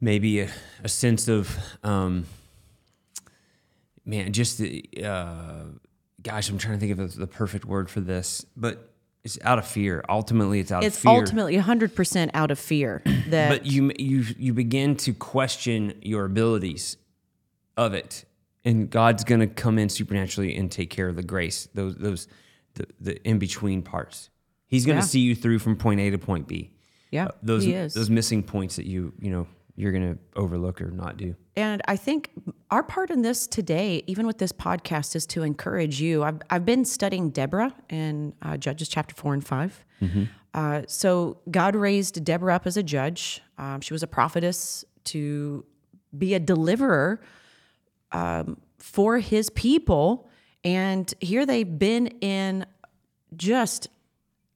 maybe 0.00 0.40
a, 0.40 0.50
a 0.84 0.88
sense 0.88 1.26
of, 1.28 1.56
um, 1.82 2.26
man, 4.04 4.32
just 4.32 4.58
the, 4.58 4.84
uh, 5.04 5.64
gosh, 6.22 6.48
I'm 6.48 6.58
trying 6.58 6.78
to 6.78 6.80
think 6.86 6.98
of 6.98 7.12
the, 7.12 7.20
the 7.20 7.26
perfect 7.26 7.64
word 7.64 7.88
for 7.90 8.00
this, 8.00 8.44
but 8.56 8.88
it's 9.24 9.38
out 9.44 9.58
of 9.58 9.66
fear. 9.66 10.04
Ultimately, 10.08 10.58
it's 10.60 10.72
out 10.72 10.82
It's 10.84 10.96
of 10.96 11.02
fear. 11.02 11.22
It's 11.22 11.30
ultimately 11.30 11.56
100% 11.56 12.30
out 12.34 12.50
of 12.50 12.58
fear 12.58 13.02
that 13.28 13.48
but 13.50 13.66
you 13.66 13.92
you 13.96 14.24
you 14.36 14.52
begin 14.52 14.96
to 14.96 15.12
question 15.12 15.94
your 16.02 16.24
abilities 16.24 16.96
of 17.76 17.94
it 17.94 18.24
and 18.64 18.90
god's 18.90 19.24
going 19.24 19.40
to 19.40 19.46
come 19.46 19.78
in 19.78 19.88
supernaturally 19.88 20.56
and 20.56 20.70
take 20.70 20.90
care 20.90 21.08
of 21.08 21.16
the 21.16 21.22
grace 21.22 21.68
those 21.74 21.94
those 21.96 22.28
the, 22.74 22.86
the 23.00 23.28
in 23.28 23.38
between 23.38 23.82
parts 23.82 24.30
he's 24.66 24.86
going 24.86 24.96
to 24.98 25.02
Yeah. 25.04 25.06
see 25.08 25.20
you 25.20 25.34
through 25.34 25.58
from 25.58 25.76
point 25.76 26.00
a 26.00 26.10
to 26.10 26.18
point 26.18 26.46
b 26.48 26.70
yeah, 27.10 27.26
Uh, 27.26 27.30
those 27.42 27.64
he 27.64 27.74
is. 27.74 27.92
those 27.92 28.08
missing 28.08 28.42
points 28.42 28.76
that 28.76 28.86
you 28.86 29.12
you 29.20 29.30
know 29.30 29.46
you're 29.74 29.92
going 29.92 30.14
to 30.14 30.18
overlook 30.36 30.80
or 30.82 30.90
not 30.90 31.16
do 31.18 31.34
And 31.56 31.80
I 31.88 31.96
think 31.96 32.30
our 32.70 32.82
part 32.82 33.10
in 33.10 33.20
this 33.22 33.46
today, 33.46 34.02
even 34.06 34.26
with 34.26 34.36
this 34.38 34.52
podcast, 34.52 35.16
is 35.16 35.26
to 35.28 35.42
encourage 35.42 35.98
you. 36.00 36.22
I've, 36.22 36.40
I've 36.50 36.64
been 36.66 36.84
studying 36.84 37.30
Deborah 37.30 37.74
in 37.90 38.34
uh, 38.42 38.56
Judges 38.58 38.88
chapter 38.88 39.14
four 39.14 39.32
and 39.34 39.44
5 39.46 39.84
Uh, 40.54 40.82
so 40.86 41.38
God 41.50 41.74
raised 41.74 42.22
Deborah 42.24 42.54
up 42.54 42.66
as 42.66 42.76
a 42.76 42.82
judge. 42.82 43.40
Um, 43.58 43.80
she 43.80 43.94
was 43.94 44.02
a 44.02 44.06
prophetess 44.06 44.84
to 45.04 45.64
be 46.16 46.34
a 46.34 46.40
deliverer 46.40 47.20
um, 48.12 48.58
for 48.78 49.18
his 49.18 49.50
people. 49.50 50.28
And 50.64 51.12
here 51.20 51.44
they've 51.44 51.78
been 51.78 52.08
in 52.20 52.66
just 53.36 53.88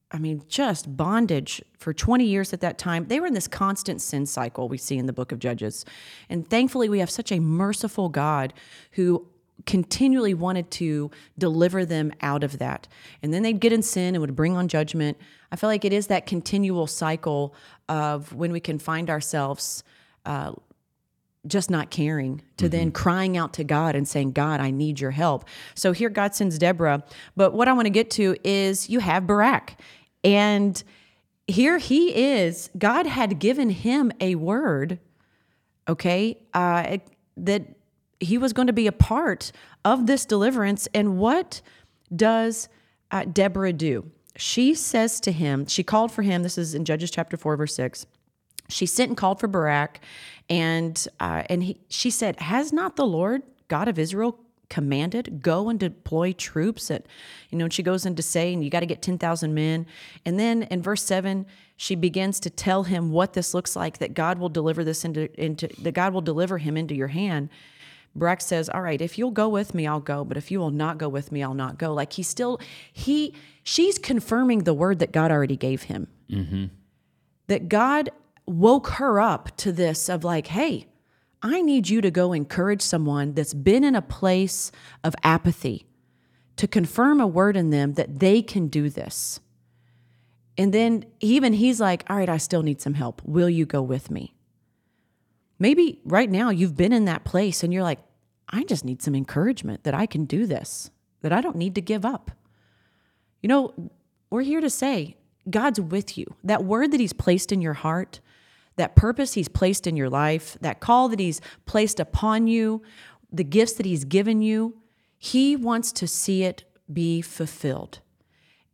I 0.09 0.19
mean, 0.19 0.43
just 0.47 0.95
bondage 0.95 1.61
for 1.77 1.93
20 1.93 2.23
years 2.23 2.53
at 2.53 2.61
that 2.61 2.77
time. 2.77 3.07
They 3.07 3.19
were 3.19 3.27
in 3.27 3.33
this 3.33 3.47
constant 3.47 4.01
sin 4.01 4.25
cycle 4.25 4.69
we 4.69 4.77
see 4.77 4.97
in 4.97 5.05
the 5.05 5.11
book 5.11 5.33
of 5.33 5.39
Judges. 5.39 5.83
And 6.29 6.49
thankfully, 6.49 6.87
we 6.87 6.99
have 6.99 7.09
such 7.09 7.31
a 7.31 7.39
merciful 7.39 8.07
God 8.07 8.53
who 8.91 9.27
continually 9.65 10.33
wanted 10.33 10.71
to 10.71 11.11
deliver 11.37 11.85
them 11.85 12.13
out 12.21 12.43
of 12.43 12.59
that. 12.59 12.87
And 13.21 13.33
then 13.33 13.43
they'd 13.43 13.59
get 13.59 13.73
in 13.73 13.81
sin 13.81 14.15
and 14.15 14.21
would 14.21 14.35
bring 14.35 14.55
on 14.55 14.69
judgment. 14.69 15.17
I 15.51 15.57
feel 15.57 15.69
like 15.69 15.83
it 15.83 15.91
is 15.91 16.07
that 16.07 16.25
continual 16.25 16.87
cycle 16.87 17.53
of 17.89 18.33
when 18.33 18.53
we 18.53 18.61
can 18.61 18.79
find 18.79 19.09
ourselves 19.09 19.83
just 21.45 21.69
not 21.69 21.89
caring 21.89 22.41
to 22.57 22.67
then 22.67 22.91
crying 22.91 23.37
out 23.37 23.53
to 23.53 23.63
God 23.63 23.95
and 23.95 24.07
saying, 24.07 24.31
God, 24.31 24.59
I 24.59 24.71
need 24.71 24.99
your 24.99 25.11
help. 25.11 25.45
So 25.75 25.91
here 25.91 26.09
God 26.09 26.35
sends 26.35 26.57
Deborah. 26.57 27.03
But 27.35 27.53
what 27.53 27.67
I 27.67 27.73
want 27.73 27.85
to 27.85 27.91
get 27.91 28.09
to 28.11 28.35
is 28.43 28.89
you 28.89 28.99
have 28.99 29.27
Barak. 29.27 29.79
And 30.23 30.81
here 31.47 31.77
he 31.77 32.33
is. 32.39 32.69
God 32.77 33.05
had 33.05 33.39
given 33.39 33.69
him 33.69 34.11
a 34.19 34.35
word, 34.35 34.99
okay, 35.87 36.37
uh, 36.53 36.97
that 37.37 37.63
he 38.19 38.37
was 38.37 38.51
going 38.51 38.67
to 38.67 38.73
be 38.73 38.87
a 38.87 38.91
part 38.91 39.51
of 39.85 40.07
this 40.07 40.25
deliverance. 40.25 40.87
And 40.93 41.17
what 41.17 41.61
does 42.13 42.67
uh, 43.11 43.25
Deborah 43.25 43.73
do? 43.73 44.11
She 44.35 44.75
says 44.75 45.19
to 45.21 45.31
him, 45.31 45.65
she 45.65 45.83
called 45.83 46.11
for 46.11 46.23
him. 46.23 46.43
This 46.43 46.57
is 46.57 46.75
in 46.75 46.83
Judges 46.85 47.09
chapter 47.09 47.37
4, 47.37 47.55
verse 47.57 47.75
6 47.75 48.05
she 48.69 48.85
sent 48.85 49.09
and 49.09 49.17
called 49.17 49.39
for 49.39 49.47
Barak, 49.47 49.99
and 50.49 51.07
uh, 51.19 51.43
and 51.49 51.63
he, 51.63 51.79
she 51.89 52.09
said, 52.09 52.39
"Has 52.39 52.73
not 52.73 52.95
the 52.95 53.05
Lord 53.05 53.43
God 53.67 53.87
of 53.87 53.97
Israel 53.99 54.39
commanded 54.69 55.41
go 55.41 55.69
and 55.69 55.79
deploy 55.79 56.33
troops?" 56.33 56.91
At 56.91 57.05
you 57.49 57.57
know, 57.57 57.65
and 57.65 57.73
she 57.73 57.83
goes 57.83 58.05
in 58.05 58.15
to 58.15 58.23
say, 58.23 58.53
"And 58.53 58.63
you 58.63 58.69
got 58.69 58.81
to 58.81 58.85
get 58.85 59.01
ten 59.01 59.17
thousand 59.17 59.53
men." 59.53 59.85
And 60.25 60.39
then 60.39 60.63
in 60.63 60.81
verse 60.81 61.03
seven, 61.03 61.45
she 61.75 61.95
begins 61.95 62.39
to 62.41 62.49
tell 62.49 62.83
him 62.83 63.11
what 63.11 63.33
this 63.33 63.53
looks 63.53 63.75
like. 63.75 63.99
That 63.99 64.13
God 64.13 64.39
will 64.39 64.49
deliver 64.49 64.83
this 64.83 65.05
into 65.05 65.29
into 65.41 65.67
that 65.81 65.93
God 65.93 66.13
will 66.13 66.21
deliver 66.21 66.57
him 66.57 66.77
into 66.77 66.95
your 66.95 67.07
hand. 67.07 67.49
Barak 68.15 68.41
says, 68.41 68.67
"All 68.69 68.81
right, 68.81 69.01
if 69.01 69.17
you'll 69.17 69.31
go 69.31 69.47
with 69.47 69.73
me, 69.73 69.85
I'll 69.85 69.99
go. 69.99 70.25
But 70.25 70.37
if 70.37 70.49
you 70.51 70.59
will 70.59 70.71
not 70.71 70.97
go 70.97 71.07
with 71.07 71.31
me, 71.31 71.43
I'll 71.43 71.53
not 71.53 71.77
go." 71.77 71.93
Like 71.93 72.13
he 72.13 72.23
still 72.23 72.59
he 72.91 73.33
she's 73.63 73.97
confirming 73.97 74.63
the 74.63 74.73
word 74.73 74.99
that 74.99 75.11
God 75.11 75.31
already 75.31 75.57
gave 75.57 75.83
him 75.83 76.07
that 77.47 77.69
God 77.69 78.09
woke 78.47 78.87
her 78.91 79.19
up 79.19 79.55
to 79.57 79.71
this 79.71 80.09
of 80.09 80.23
like, 80.23 80.47
hey, 80.47 80.87
I 81.41 81.61
need 81.61 81.89
you 81.89 82.01
to 82.01 82.09
go 82.09 82.33
encourage 82.33 82.81
someone 82.81 83.33
that's 83.33 83.53
been 83.53 83.83
in 83.83 83.95
a 83.95 84.01
place 84.01 84.71
of 85.03 85.15
apathy 85.23 85.85
to 86.55 86.67
confirm 86.67 87.21
a 87.21 87.27
word 87.27 87.55
in 87.55 87.69
them 87.69 87.93
that 87.93 88.19
they 88.19 88.41
can 88.41 88.67
do 88.67 88.89
this. 88.89 89.39
And 90.57 90.73
then 90.73 91.05
even 91.19 91.53
he's 91.53 91.79
like, 91.79 92.03
all 92.09 92.17
right, 92.17 92.29
I 92.29 92.37
still 92.37 92.63
need 92.63 92.81
some 92.81 92.95
help. 92.95 93.21
Will 93.23 93.49
you 93.49 93.65
go 93.65 93.81
with 93.81 94.09
me? 94.09 94.33
Maybe 95.59 95.99
right 96.03 96.29
now 96.29 96.49
you've 96.49 96.75
been 96.75 96.93
in 96.93 97.05
that 97.05 97.23
place 97.23 97.63
and 97.63 97.71
you're 97.71 97.83
like, 97.83 97.99
I 98.49 98.63
just 98.63 98.85
need 98.85 99.01
some 99.01 99.13
encouragement 99.13 99.83
that 99.83 99.93
I 99.93 100.05
can 100.05 100.25
do 100.25 100.45
this, 100.45 100.89
that 101.21 101.33
I 101.33 101.41
don't 101.41 101.57
need 101.57 101.75
to 101.75 101.81
give 101.81 102.05
up. 102.05 102.31
You 103.41 103.49
know, 103.49 103.91
we're 104.29 104.41
here 104.41 104.61
to 104.61 104.69
say 104.69 105.17
God's 105.49 105.79
with 105.79 106.17
you. 106.17 106.35
That 106.43 106.63
word 106.63 106.91
that 106.91 106.99
He's 106.99 107.13
placed 107.13 107.51
in 107.51 107.61
your 107.61 107.73
heart, 107.73 108.19
that 108.77 108.95
purpose 108.95 109.33
He's 109.33 109.47
placed 109.49 109.85
in 109.85 109.95
your 109.97 110.09
life, 110.09 110.57
that 110.61 110.79
call 110.79 111.09
that 111.09 111.19
He's 111.19 111.41
placed 111.65 111.99
upon 111.99 112.47
you, 112.47 112.81
the 113.31 113.43
gifts 113.43 113.73
that 113.73 113.85
He's 113.85 114.05
given 114.05 114.41
you, 114.41 114.77
He 115.17 115.55
wants 115.55 115.91
to 115.93 116.07
see 116.07 116.43
it 116.43 116.63
be 116.91 117.21
fulfilled. 117.21 117.99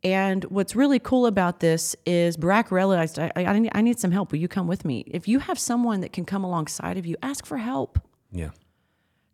And 0.04 0.44
what's 0.46 0.76
really 0.76 1.00
cool 1.00 1.26
about 1.26 1.62
this 1.62 1.96
is 2.06 2.36
Barak 2.36 2.72
realized, 2.72 3.18
I, 3.18 3.32
I, 3.38 3.46
I 3.46 3.60
need- 3.60 3.72
I 3.74 3.82
need 3.82 4.00
some 4.00 4.12
help. 4.12 4.32
Will 4.34 4.40
you 4.40 4.50
come 4.50 4.68
with 4.68 4.84
me? 4.84 5.06
If 5.08 5.28
you 5.30 5.40
have 5.40 5.58
someone 5.58 6.02
that 6.02 6.12
can 6.12 6.26
come 6.26 6.44
alongside 6.44 6.98
of 6.98 7.06
you, 7.06 7.16
ask 7.24 7.46
for 7.46 7.58
help. 7.58 8.00
yeah 8.32 8.50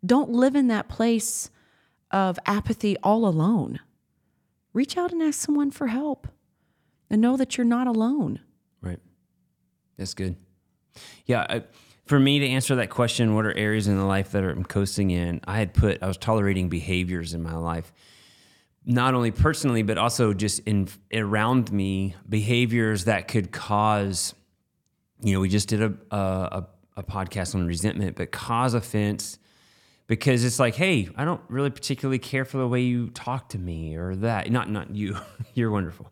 Don't 0.06 0.30
live 0.30 0.54
in 0.54 0.68
that 0.68 0.88
place 0.88 1.50
of 2.12 2.38
apathy 2.46 2.96
all 3.02 3.26
alone. 3.26 3.80
Reach 4.72 4.96
out 4.96 5.10
and 5.12 5.20
ask 5.20 5.40
someone 5.40 5.72
for 5.72 5.88
help 5.88 6.28
and 7.10 7.20
know 7.20 7.36
that 7.36 7.56
you're 7.58 7.64
not 7.64 7.88
alone. 7.88 8.38
Right. 8.80 9.00
That's 9.96 10.14
good. 10.14 10.36
Yeah. 11.26 11.46
I, 11.48 11.62
for 12.06 12.18
me 12.18 12.40
to 12.40 12.48
answer 12.48 12.74
that 12.74 12.90
question, 12.90 13.36
what 13.36 13.46
are 13.46 13.56
areas 13.56 13.86
in 13.86 13.96
the 13.96 14.04
life 14.04 14.32
that 14.32 14.42
I'm 14.42 14.64
coasting 14.64 15.10
in? 15.10 15.40
I 15.44 15.58
had 15.58 15.72
put, 15.72 16.02
I 16.02 16.08
was 16.08 16.16
tolerating 16.16 16.68
behaviors 16.68 17.34
in 17.34 17.42
my 17.42 17.54
life, 17.54 17.92
not 18.84 19.14
only 19.14 19.30
personally, 19.30 19.82
but 19.82 19.96
also 19.96 20.34
just 20.34 20.58
in 20.60 20.88
around 21.14 21.70
me, 21.70 22.16
behaviors 22.28 23.04
that 23.04 23.28
could 23.28 23.52
cause, 23.52 24.34
you 25.22 25.34
know, 25.34 25.40
we 25.40 25.48
just 25.48 25.68
did 25.68 25.82
a, 25.82 25.94
a, 26.10 26.16
a, 26.16 26.68
a 26.96 27.02
podcast 27.04 27.54
on 27.54 27.66
resentment, 27.66 28.16
but 28.16 28.32
cause 28.32 28.74
offense 28.74 29.38
because 30.08 30.44
it's 30.44 30.58
like, 30.58 30.74
hey, 30.74 31.08
I 31.16 31.24
don't 31.24 31.40
really 31.48 31.70
particularly 31.70 32.18
care 32.18 32.44
for 32.44 32.58
the 32.58 32.66
way 32.66 32.80
you 32.80 33.10
talk 33.10 33.50
to 33.50 33.58
me 33.58 33.94
or 33.94 34.16
that. 34.16 34.50
Not, 34.50 34.68
not 34.68 34.96
you. 34.96 35.16
You're 35.54 35.70
wonderful. 35.70 36.10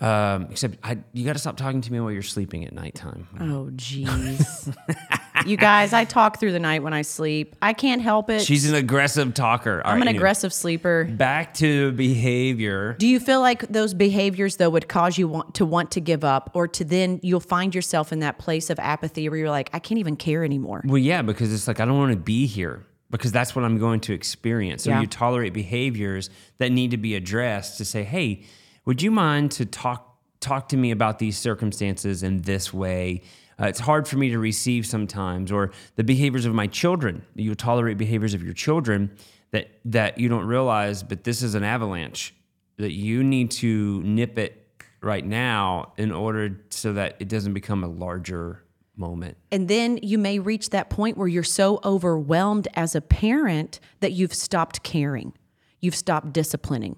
Um, 0.00 0.46
except 0.50 0.78
I, 0.82 0.96
you 1.12 1.26
got 1.26 1.34
to 1.34 1.38
stop 1.38 1.58
talking 1.58 1.82
to 1.82 1.92
me 1.92 2.00
while 2.00 2.10
you're 2.10 2.22
sleeping 2.22 2.64
at 2.64 2.72
nighttime. 2.72 3.28
Oh, 3.38 3.68
jeez. 3.72 4.74
you 5.46 5.58
guys, 5.58 5.92
I 5.92 6.04
talk 6.06 6.40
through 6.40 6.52
the 6.52 6.58
night 6.58 6.82
when 6.82 6.94
I 6.94 7.02
sleep. 7.02 7.54
I 7.60 7.74
can't 7.74 8.00
help 8.00 8.30
it. 8.30 8.40
She's 8.40 8.66
an 8.66 8.74
aggressive 8.74 9.34
talker. 9.34 9.82
All 9.84 9.90
I'm 9.92 9.96
right, 9.98 10.02
an 10.02 10.08
anyway, 10.08 10.18
aggressive 10.20 10.54
sleeper. 10.54 11.04
Back 11.04 11.52
to 11.54 11.92
behavior. 11.92 12.94
Do 12.98 13.06
you 13.06 13.20
feel 13.20 13.40
like 13.40 13.68
those 13.68 13.92
behaviors 13.92 14.56
though 14.56 14.70
would 14.70 14.88
cause 14.88 15.18
you 15.18 15.28
want 15.28 15.54
to 15.56 15.66
want 15.66 15.90
to 15.92 16.00
give 16.00 16.24
up 16.24 16.50
or 16.54 16.66
to 16.68 16.84
then 16.84 17.20
you'll 17.22 17.40
find 17.40 17.74
yourself 17.74 18.10
in 18.10 18.20
that 18.20 18.38
place 18.38 18.70
of 18.70 18.78
apathy 18.78 19.28
where 19.28 19.38
you're 19.38 19.50
like 19.50 19.68
I 19.74 19.78
can't 19.80 19.98
even 19.98 20.16
care 20.16 20.44
anymore. 20.44 20.82
Well, 20.86 20.96
yeah, 20.98 21.20
because 21.20 21.52
it's 21.52 21.68
like 21.68 21.78
I 21.78 21.84
don't 21.84 21.98
want 21.98 22.12
to 22.12 22.18
be 22.18 22.46
here 22.46 22.86
because 23.10 23.32
that's 23.32 23.54
what 23.54 23.66
I'm 23.66 23.76
going 23.76 24.00
to 24.00 24.14
experience. 24.14 24.84
So 24.84 24.90
Yeah. 24.90 25.02
you 25.02 25.06
tolerate 25.06 25.52
behaviors 25.52 26.30
that 26.56 26.72
need 26.72 26.92
to 26.92 26.96
be 26.96 27.16
addressed 27.16 27.76
to 27.78 27.84
say, 27.84 28.02
"Hey, 28.04 28.44
would 28.84 29.02
you 29.02 29.10
mind 29.10 29.52
to 29.52 29.66
talk 29.66 30.06
talk 30.40 30.68
to 30.70 30.76
me 30.76 30.90
about 30.90 31.18
these 31.18 31.36
circumstances 31.36 32.22
in 32.22 32.42
this 32.42 32.72
way?" 32.72 33.22
Uh, 33.60 33.66
it's 33.66 33.80
hard 33.80 34.08
for 34.08 34.16
me 34.16 34.30
to 34.30 34.38
receive 34.38 34.86
sometimes, 34.86 35.52
or 35.52 35.70
the 35.96 36.04
behaviors 36.04 36.46
of 36.46 36.54
my 36.54 36.66
children. 36.66 37.22
You 37.34 37.54
tolerate 37.54 37.98
behaviors 37.98 38.32
of 38.32 38.42
your 38.42 38.54
children 38.54 39.10
that 39.50 39.70
that 39.84 40.18
you 40.18 40.28
don't 40.28 40.46
realize, 40.46 41.02
but 41.02 41.24
this 41.24 41.42
is 41.42 41.54
an 41.54 41.64
avalanche 41.64 42.34
that 42.78 42.92
you 42.92 43.22
need 43.22 43.50
to 43.50 44.02
nip 44.02 44.38
it 44.38 44.56
right 45.02 45.24
now 45.24 45.92
in 45.96 46.12
order 46.12 46.60
so 46.70 46.92
that 46.92 47.16
it 47.20 47.28
doesn't 47.28 47.54
become 47.54 47.84
a 47.84 47.88
larger 47.88 48.62
moment. 48.96 49.36
And 49.50 49.68
then 49.68 49.98
you 50.02 50.18
may 50.18 50.38
reach 50.38 50.70
that 50.70 50.90
point 50.90 51.16
where 51.16 51.28
you're 51.28 51.42
so 51.42 51.80
overwhelmed 51.84 52.68
as 52.74 52.94
a 52.94 53.00
parent 53.00 53.80
that 54.00 54.12
you've 54.12 54.34
stopped 54.34 54.82
caring. 54.82 55.32
You've 55.80 55.94
stopped 55.94 56.32
disciplining. 56.32 56.96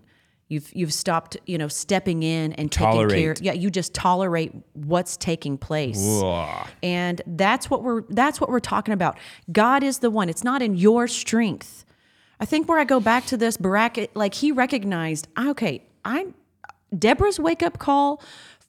You've 0.52 0.70
you've 0.74 0.92
stopped, 0.92 1.38
you 1.46 1.56
know, 1.56 1.68
stepping 1.68 2.22
in 2.22 2.52
and 2.52 2.70
Tolerate. 2.70 3.10
taking 3.10 3.24
care. 3.24 3.34
Yeah, 3.40 3.52
you 3.54 3.70
just 3.70 3.94
tolerate 3.94 4.52
what's 4.74 5.16
taking 5.16 5.56
place. 5.56 5.96
And 6.82 7.22
that's 7.26 7.70
what 7.70 7.82
we're 7.82 8.02
that's 8.10 8.38
what 8.38 8.50
we're 8.50 8.60
talking 8.60 8.92
about. 8.92 9.18
God 9.50 9.82
is 9.82 10.00
the 10.00 10.10
one. 10.10 10.28
It's 10.28 10.44
not 10.44 10.60
in 10.60 10.74
your 10.76 11.08
strength. 11.08 11.86
I 12.38 12.44
think 12.44 12.68
where 12.68 12.78
I 12.78 12.84
go 12.84 13.00
back 13.00 13.24
to 13.26 13.38
this, 13.38 13.56
Barak, 13.56 13.96
it- 13.96 14.14
like 14.14 14.34
he 14.34 14.52
recognized, 14.52 15.26
okay, 15.38 15.84
I'm 16.04 16.34
Deborah's 16.96 17.40
wake 17.40 17.62
up 17.62 17.78
call 17.78 18.20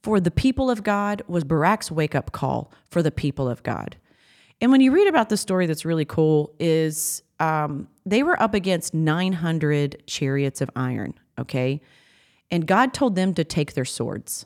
for 0.01 0.21
the 0.21 0.31
people 0.31 0.71
of 0.71 0.83
God 0.83 1.21
was 1.27 1.43
Barak's 1.43 1.91
wake 1.91 2.15
up 2.15 2.31
call 2.31 2.71
for 2.91 3.03
the 3.03 3.11
people 3.11 3.49
of 3.49 3.61
God. 3.63 3.97
And 4.61 4.71
when 4.71 4.79
you 4.79 4.91
read 4.93 5.07
about 5.09 5.27
the 5.27 5.35
story, 5.35 5.65
that's 5.65 5.83
really 5.83 6.05
cool. 6.05 6.53
Is 6.59 7.23
um, 7.41 7.89
they 8.05 8.23
were 8.23 8.41
up 8.41 8.53
against 8.53 8.93
900 8.93 10.03
chariots 10.07 10.61
of 10.61 10.69
iron. 10.77 11.15
Okay, 11.37 11.81
and 12.51 12.67
God 12.67 12.93
told 12.93 13.15
them 13.15 13.33
to 13.33 13.43
take 13.43 13.73
their 13.73 13.85
swords 13.85 14.45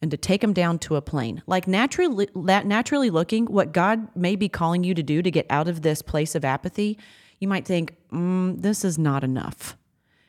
and 0.00 0.10
to 0.10 0.16
take 0.16 0.40
them 0.40 0.52
down 0.52 0.78
to 0.80 0.96
a 0.96 1.02
plain. 1.02 1.42
Like 1.46 1.66
naturally, 1.66 2.28
naturally 2.34 3.10
looking, 3.10 3.46
what 3.46 3.72
God 3.72 4.08
may 4.16 4.36
be 4.36 4.48
calling 4.48 4.84
you 4.84 4.94
to 4.94 5.02
do 5.02 5.22
to 5.22 5.30
get 5.30 5.46
out 5.50 5.68
of 5.68 5.82
this 5.82 6.02
place 6.02 6.34
of 6.34 6.44
apathy, 6.44 6.98
you 7.38 7.48
might 7.48 7.66
think, 7.66 7.94
mm, 8.10 8.60
"This 8.60 8.84
is 8.84 8.98
not 8.98 9.24
enough," 9.24 9.76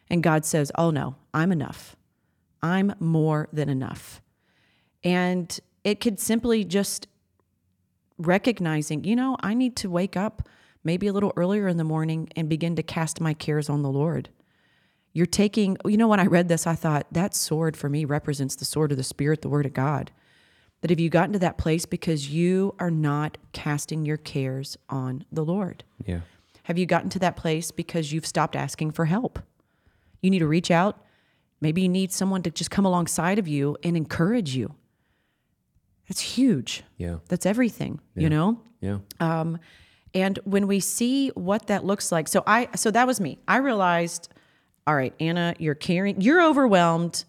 and 0.09 0.23
God 0.23 0.45
says, 0.45 0.71
"Oh 0.75 0.91
no, 0.91 1.15
I'm 1.33 1.51
enough. 1.51 1.95
I'm 2.61 2.93
more 2.99 3.47
than 3.53 3.69
enough." 3.69 4.21
And 5.03 5.57
it 5.83 6.01
could 6.01 6.19
simply 6.19 6.65
just 6.65 7.07
recognizing, 8.17 9.03
you 9.03 9.15
know, 9.15 9.37
I 9.41 9.53
need 9.53 9.75
to 9.77 9.89
wake 9.89 10.17
up 10.17 10.49
maybe 10.83 11.07
a 11.07 11.13
little 11.13 11.33
earlier 11.35 11.67
in 11.67 11.77
the 11.77 11.83
morning 11.83 12.29
and 12.35 12.49
begin 12.49 12.75
to 12.75 12.83
cast 12.83 13.21
my 13.21 13.33
cares 13.33 13.69
on 13.69 13.83
the 13.83 13.91
Lord. 13.91 14.29
You're 15.17 15.25
taking, 15.25 15.77
you 15.83 15.97
know, 15.97 16.07
when 16.07 16.19
I 16.19 16.27
read 16.27 16.47
this, 16.47 16.67
I 16.67 16.75
thought 16.75 17.07
that 17.11 17.33
sword 17.33 17.75
for 17.75 17.89
me 17.89 18.05
represents 18.05 18.55
the 18.55 18.65
sword 18.65 18.91
of 18.91 18.99
the 18.99 19.03
Spirit, 19.03 19.41
the 19.41 19.49
Word 19.49 19.65
of 19.65 19.73
God. 19.73 20.11
That 20.81 20.91
have 20.91 20.99
you 20.99 21.09
gotten 21.09 21.33
to 21.33 21.39
that 21.39 21.57
place 21.57 21.87
because 21.87 22.29
you 22.29 22.75
are 22.77 22.91
not 22.91 23.39
casting 23.51 24.05
your 24.05 24.17
cares 24.17 24.77
on 24.89 25.25
the 25.31 25.43
Lord? 25.43 25.83
Yeah. 26.05 26.19
Have 26.65 26.77
you 26.77 26.85
gotten 26.85 27.09
to 27.09 27.17
that 27.17 27.35
place 27.35 27.71
because 27.71 28.13
you've 28.13 28.27
stopped 28.27 28.55
asking 28.55 28.91
for 28.91 29.05
help? 29.05 29.39
You 30.21 30.29
need 30.29 30.37
to 30.37 30.47
reach 30.47 30.69
out. 30.69 31.03
Maybe 31.61 31.81
you 31.81 31.89
need 31.89 32.11
someone 32.11 32.43
to 32.43 32.51
just 32.51 32.69
come 32.69 32.85
alongside 32.85 33.39
of 33.39 33.47
you 33.47 33.75
and 33.81 33.97
encourage 33.97 34.55
you. 34.55 34.75
That's 36.07 36.21
huge. 36.21 36.83
Yeah. 36.97 37.17
That's 37.27 37.47
everything, 37.47 38.01
you 38.13 38.29
know? 38.29 38.61
Yeah. 38.81 38.99
Um, 39.19 39.57
And 40.13 40.37
when 40.43 40.67
we 40.67 40.79
see 40.79 41.29
what 41.29 41.65
that 41.67 41.83
looks 41.83 42.11
like, 42.11 42.27
so 42.27 42.43
I 42.45 42.69
so 42.75 42.91
that 42.91 43.07
was 43.07 43.19
me. 43.19 43.39
I 43.47 43.57
realized, 43.57 44.29
all 44.87 44.95
right, 44.95 45.13
Anna, 45.19 45.53
you're 45.59 45.75
caring, 45.75 46.21
you're 46.21 46.41
overwhelmed, 46.41 47.25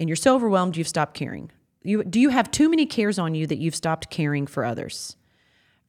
and 0.00 0.08
you're 0.08 0.16
so 0.16 0.34
overwhelmed 0.34 0.76
you've 0.76 0.88
stopped 0.88 1.14
caring. 1.14 1.50
You 1.82 2.02
do 2.02 2.18
you 2.18 2.30
have 2.30 2.50
too 2.50 2.70
many 2.70 2.86
cares 2.86 3.18
on 3.18 3.34
you 3.34 3.46
that 3.46 3.58
you've 3.58 3.74
stopped 3.74 4.08
caring 4.08 4.46
for 4.46 4.64
others? 4.64 5.16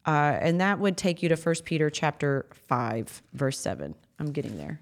Uh, 0.06 0.38
and 0.40 0.60
that 0.60 0.78
would 0.78 0.98
take 0.98 1.24
you 1.24 1.30
to 1.30 1.36
1 1.36 1.56
Peter 1.64 1.90
chapter 1.90 2.46
5, 2.68 3.24
verse 3.34 3.58
7. 3.58 3.96
I'm 4.20 4.32
getting 4.34 4.56
there. 4.58 4.80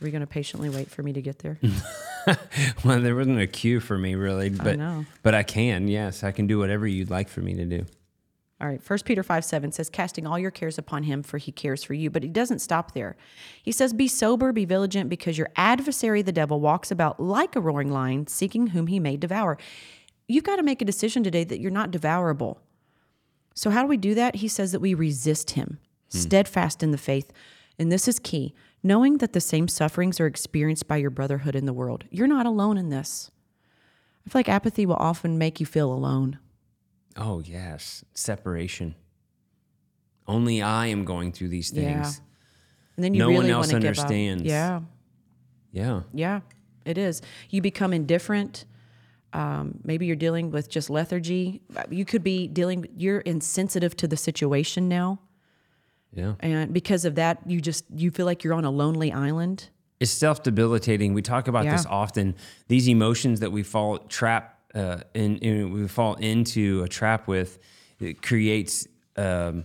Are 0.00 0.04
we 0.04 0.10
going 0.10 0.20
to 0.20 0.26
patiently 0.26 0.68
wait 0.68 0.90
for 0.90 1.02
me 1.02 1.14
to 1.14 1.22
get 1.22 1.38
there? 1.38 1.58
well, 2.84 3.00
there 3.00 3.16
wasn't 3.16 3.40
a 3.40 3.46
cue 3.46 3.80
for 3.80 3.96
me 3.96 4.16
really, 4.16 4.50
but 4.50 4.76
know. 4.76 5.06
but 5.22 5.34
I 5.34 5.42
can. 5.42 5.88
Yes, 5.88 6.22
I 6.22 6.32
can 6.32 6.46
do 6.46 6.58
whatever 6.58 6.86
you'd 6.86 7.08
like 7.08 7.28
for 7.28 7.40
me 7.40 7.54
to 7.54 7.64
do. 7.64 7.86
All 8.64 8.70
right, 8.70 8.80
1 8.82 8.98
Peter 9.04 9.22
5 9.22 9.44
7 9.44 9.72
says, 9.72 9.90
Casting 9.90 10.26
all 10.26 10.38
your 10.38 10.50
cares 10.50 10.78
upon 10.78 11.02
him, 11.02 11.22
for 11.22 11.36
he 11.36 11.52
cares 11.52 11.84
for 11.84 11.92
you. 11.92 12.08
But 12.08 12.22
he 12.22 12.30
doesn't 12.30 12.60
stop 12.60 12.92
there. 12.92 13.14
He 13.62 13.72
says, 13.72 13.92
Be 13.92 14.08
sober, 14.08 14.54
be 14.54 14.64
vigilant, 14.64 15.10
because 15.10 15.36
your 15.36 15.50
adversary, 15.54 16.22
the 16.22 16.32
devil, 16.32 16.60
walks 16.60 16.90
about 16.90 17.20
like 17.20 17.54
a 17.56 17.60
roaring 17.60 17.92
lion, 17.92 18.26
seeking 18.26 18.68
whom 18.68 18.86
he 18.86 18.98
may 18.98 19.18
devour. 19.18 19.58
You've 20.28 20.44
got 20.44 20.56
to 20.56 20.62
make 20.62 20.80
a 20.80 20.86
decision 20.86 21.22
today 21.22 21.44
that 21.44 21.60
you're 21.60 21.70
not 21.70 21.90
devourable. 21.90 22.58
So, 23.54 23.68
how 23.68 23.82
do 23.82 23.88
we 23.88 23.98
do 23.98 24.14
that? 24.14 24.36
He 24.36 24.48
says 24.48 24.72
that 24.72 24.80
we 24.80 24.94
resist 24.94 25.50
him, 25.50 25.78
hmm. 26.10 26.18
steadfast 26.18 26.82
in 26.82 26.90
the 26.90 26.96
faith. 26.96 27.34
And 27.78 27.92
this 27.92 28.08
is 28.08 28.18
key 28.18 28.54
knowing 28.82 29.18
that 29.18 29.34
the 29.34 29.42
same 29.42 29.68
sufferings 29.68 30.20
are 30.20 30.26
experienced 30.26 30.88
by 30.88 30.96
your 30.96 31.10
brotherhood 31.10 31.54
in 31.54 31.66
the 31.66 31.72
world. 31.74 32.04
You're 32.10 32.26
not 32.26 32.46
alone 32.46 32.78
in 32.78 32.88
this. 32.88 33.30
I 34.26 34.30
feel 34.30 34.38
like 34.38 34.48
apathy 34.48 34.86
will 34.86 34.96
often 34.96 35.36
make 35.36 35.60
you 35.60 35.66
feel 35.66 35.92
alone. 35.92 36.38
Oh 37.16 37.40
yes, 37.40 38.04
separation. 38.14 38.94
Only 40.26 40.62
I 40.62 40.86
am 40.86 41.04
going 41.04 41.32
through 41.32 41.48
these 41.48 41.72
Yeah. 41.72 42.02
things. 42.02 42.20
And 42.96 43.04
then 43.04 43.14
you 43.14 43.18
No 43.18 43.30
one 43.30 43.46
else 43.50 43.72
want 43.72 43.82
give 43.82 43.98
up. 43.98 44.04
understands. 44.04 44.42
Yeah. 44.44 44.80
Yeah. 45.72 46.02
Yeah, 46.12 46.40
it 46.84 46.96
is. 46.98 47.20
You 47.50 47.60
become 47.60 47.92
indifferent. 47.92 48.64
Um, 49.32 49.80
maybe 49.82 50.06
you're 50.06 50.14
dealing 50.16 50.50
with 50.52 50.68
just 50.70 50.88
lethargy. 50.90 51.60
You 51.90 52.04
could 52.04 52.22
be 52.22 52.46
dealing. 52.46 52.86
You're 52.96 53.18
insensitive 53.20 53.96
to 53.96 54.06
the 54.06 54.16
situation 54.16 54.88
now, 54.88 55.18
Yeah. 56.12 56.34
and 56.38 56.72
because 56.72 57.04
of 57.04 57.16
that, 57.16 57.38
you 57.44 57.60
just 57.60 57.84
you 57.94 58.12
feel 58.12 58.26
like 58.26 58.44
you're 58.44 58.54
on 58.54 58.64
a 58.64 58.70
lonely 58.70 59.12
island. 59.12 59.70
It's 59.98 60.12
self 60.12 60.44
debilitating. 60.44 61.14
We 61.14 61.22
talk 61.22 61.48
about 61.48 61.64
this 61.64 61.84
often. 61.86 62.36
These 62.68 62.88
emotions 62.88 63.40
that 63.40 63.50
we 63.50 63.64
fall 63.64 63.98
trap 63.98 64.53
uh, 64.74 65.00
in, 65.14 65.38
in, 65.38 65.72
we 65.72 65.88
fall 65.88 66.14
into 66.14 66.82
a 66.82 66.88
trap 66.88 67.28
with, 67.28 67.58
it 68.00 68.22
creates 68.22 68.86
um, 69.16 69.64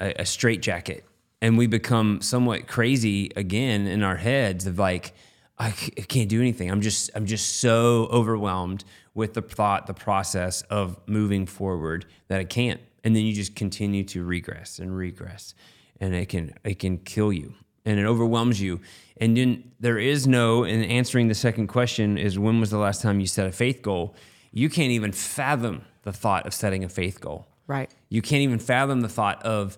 a, 0.00 0.22
a 0.22 0.26
straitjacket, 0.26 1.04
and 1.42 1.58
we 1.58 1.66
become 1.66 2.20
somewhat 2.20 2.66
crazy 2.66 3.30
again 3.36 3.86
in 3.86 4.02
our 4.02 4.16
heads 4.16 4.66
of 4.66 4.78
like, 4.78 5.12
I 5.58 5.70
c- 5.70 5.92
I 5.98 6.02
can't 6.02 6.28
do 6.28 6.40
anything. 6.40 6.70
I'm 6.70 6.82
just 6.82 7.10
I'm 7.14 7.26
just 7.26 7.60
so 7.60 8.08
overwhelmed 8.10 8.84
with 9.14 9.34
the 9.34 9.42
thought, 9.42 9.86
the 9.86 9.94
process 9.94 10.62
of 10.62 10.98
moving 11.06 11.46
forward 11.46 12.04
that 12.28 12.40
I 12.40 12.44
can't. 12.44 12.80
And 13.04 13.16
then 13.16 13.24
you 13.24 13.32
just 13.32 13.54
continue 13.54 14.04
to 14.04 14.24
regress 14.24 14.78
and 14.78 14.94
regress, 14.94 15.54
and 16.00 16.14
it 16.14 16.28
can 16.28 16.52
it 16.64 16.78
can 16.78 16.98
kill 16.98 17.32
you 17.32 17.54
and 17.86 18.00
it 18.00 18.04
overwhelms 18.04 18.60
you. 18.60 18.80
And 19.18 19.36
then 19.36 19.72
there 19.80 19.98
is 19.98 20.26
no, 20.26 20.64
in 20.64 20.82
answering 20.82 21.28
the 21.28 21.34
second 21.34 21.68
question, 21.68 22.18
is 22.18 22.38
when 22.38 22.60
was 22.60 22.70
the 22.70 22.78
last 22.78 23.00
time 23.00 23.20
you 23.20 23.26
set 23.26 23.46
a 23.46 23.52
faith 23.52 23.80
goal? 23.80 24.14
You 24.56 24.70
can't 24.70 24.92
even 24.92 25.12
fathom 25.12 25.84
the 26.04 26.14
thought 26.14 26.46
of 26.46 26.54
setting 26.54 26.82
a 26.82 26.88
faith 26.88 27.20
goal. 27.20 27.46
Right. 27.66 27.90
You 28.08 28.22
can't 28.22 28.40
even 28.40 28.58
fathom 28.58 29.02
the 29.02 29.08
thought 29.08 29.42
of 29.42 29.76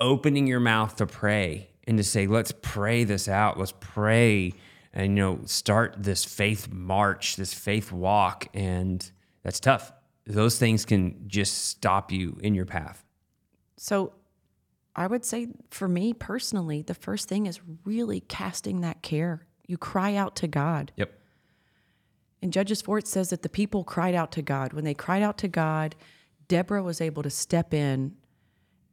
opening 0.00 0.46
your 0.46 0.60
mouth 0.60 0.96
to 0.96 1.06
pray 1.06 1.68
and 1.86 1.98
to 1.98 2.02
say, 2.02 2.26
let's 2.26 2.54
pray 2.62 3.04
this 3.04 3.28
out. 3.28 3.58
Let's 3.58 3.74
pray 3.80 4.54
and, 4.94 5.18
you 5.18 5.22
know, 5.22 5.40
start 5.44 5.96
this 5.98 6.24
faith 6.24 6.72
march, 6.72 7.36
this 7.36 7.52
faith 7.52 7.92
walk. 7.92 8.46
And 8.54 9.10
that's 9.42 9.60
tough. 9.60 9.92
Those 10.24 10.58
things 10.58 10.86
can 10.86 11.24
just 11.26 11.66
stop 11.66 12.10
you 12.10 12.38
in 12.40 12.54
your 12.54 12.64
path. 12.64 13.04
So, 13.76 14.14
I 14.96 15.06
would 15.06 15.26
say 15.26 15.48
for 15.68 15.86
me 15.86 16.14
personally, 16.14 16.80
the 16.80 16.94
first 16.94 17.28
thing 17.28 17.44
is 17.44 17.60
really 17.84 18.20
casting 18.20 18.80
that 18.80 19.02
care. 19.02 19.46
You 19.66 19.76
cry 19.76 20.14
out 20.14 20.34
to 20.36 20.48
God. 20.48 20.92
Yep. 20.96 21.12
In 22.42 22.50
Judges 22.50 22.82
4, 22.82 22.98
it 22.98 23.08
says 23.08 23.30
that 23.30 23.42
the 23.42 23.48
people 23.48 23.84
cried 23.84 24.16
out 24.16 24.32
to 24.32 24.42
God. 24.42 24.72
When 24.72 24.84
they 24.84 24.94
cried 24.94 25.22
out 25.22 25.38
to 25.38 25.48
God, 25.48 25.94
Deborah 26.48 26.82
was 26.82 27.00
able 27.00 27.22
to 27.22 27.30
step 27.30 27.72
in 27.72 28.16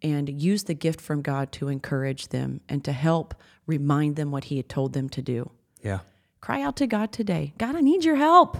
and 0.02 0.42
use 0.42 0.64
the 0.64 0.76
gift 0.76 1.02
from 1.02 1.22
God 1.22 1.52
to 1.54 1.68
encourage 1.68 2.30
them 2.30 2.62
and 2.70 2.86
to 2.86 2.92
help 2.92 3.34
remind 3.66 4.16
them 4.16 4.32
what 4.32 4.46
He 4.46 4.58
had 4.58 4.70
told 4.70 4.94
them 4.94 5.10
to 5.10 5.22
do. 5.22 5.52
Yeah. 5.82 6.00
Cry 6.42 6.62
out 6.62 6.78
to 6.78 6.88
God 6.88 7.12
today 7.12 7.54
God, 7.58 7.76
I 7.76 7.82
need 7.82 8.06
your 8.06 8.16
help. 8.16 8.58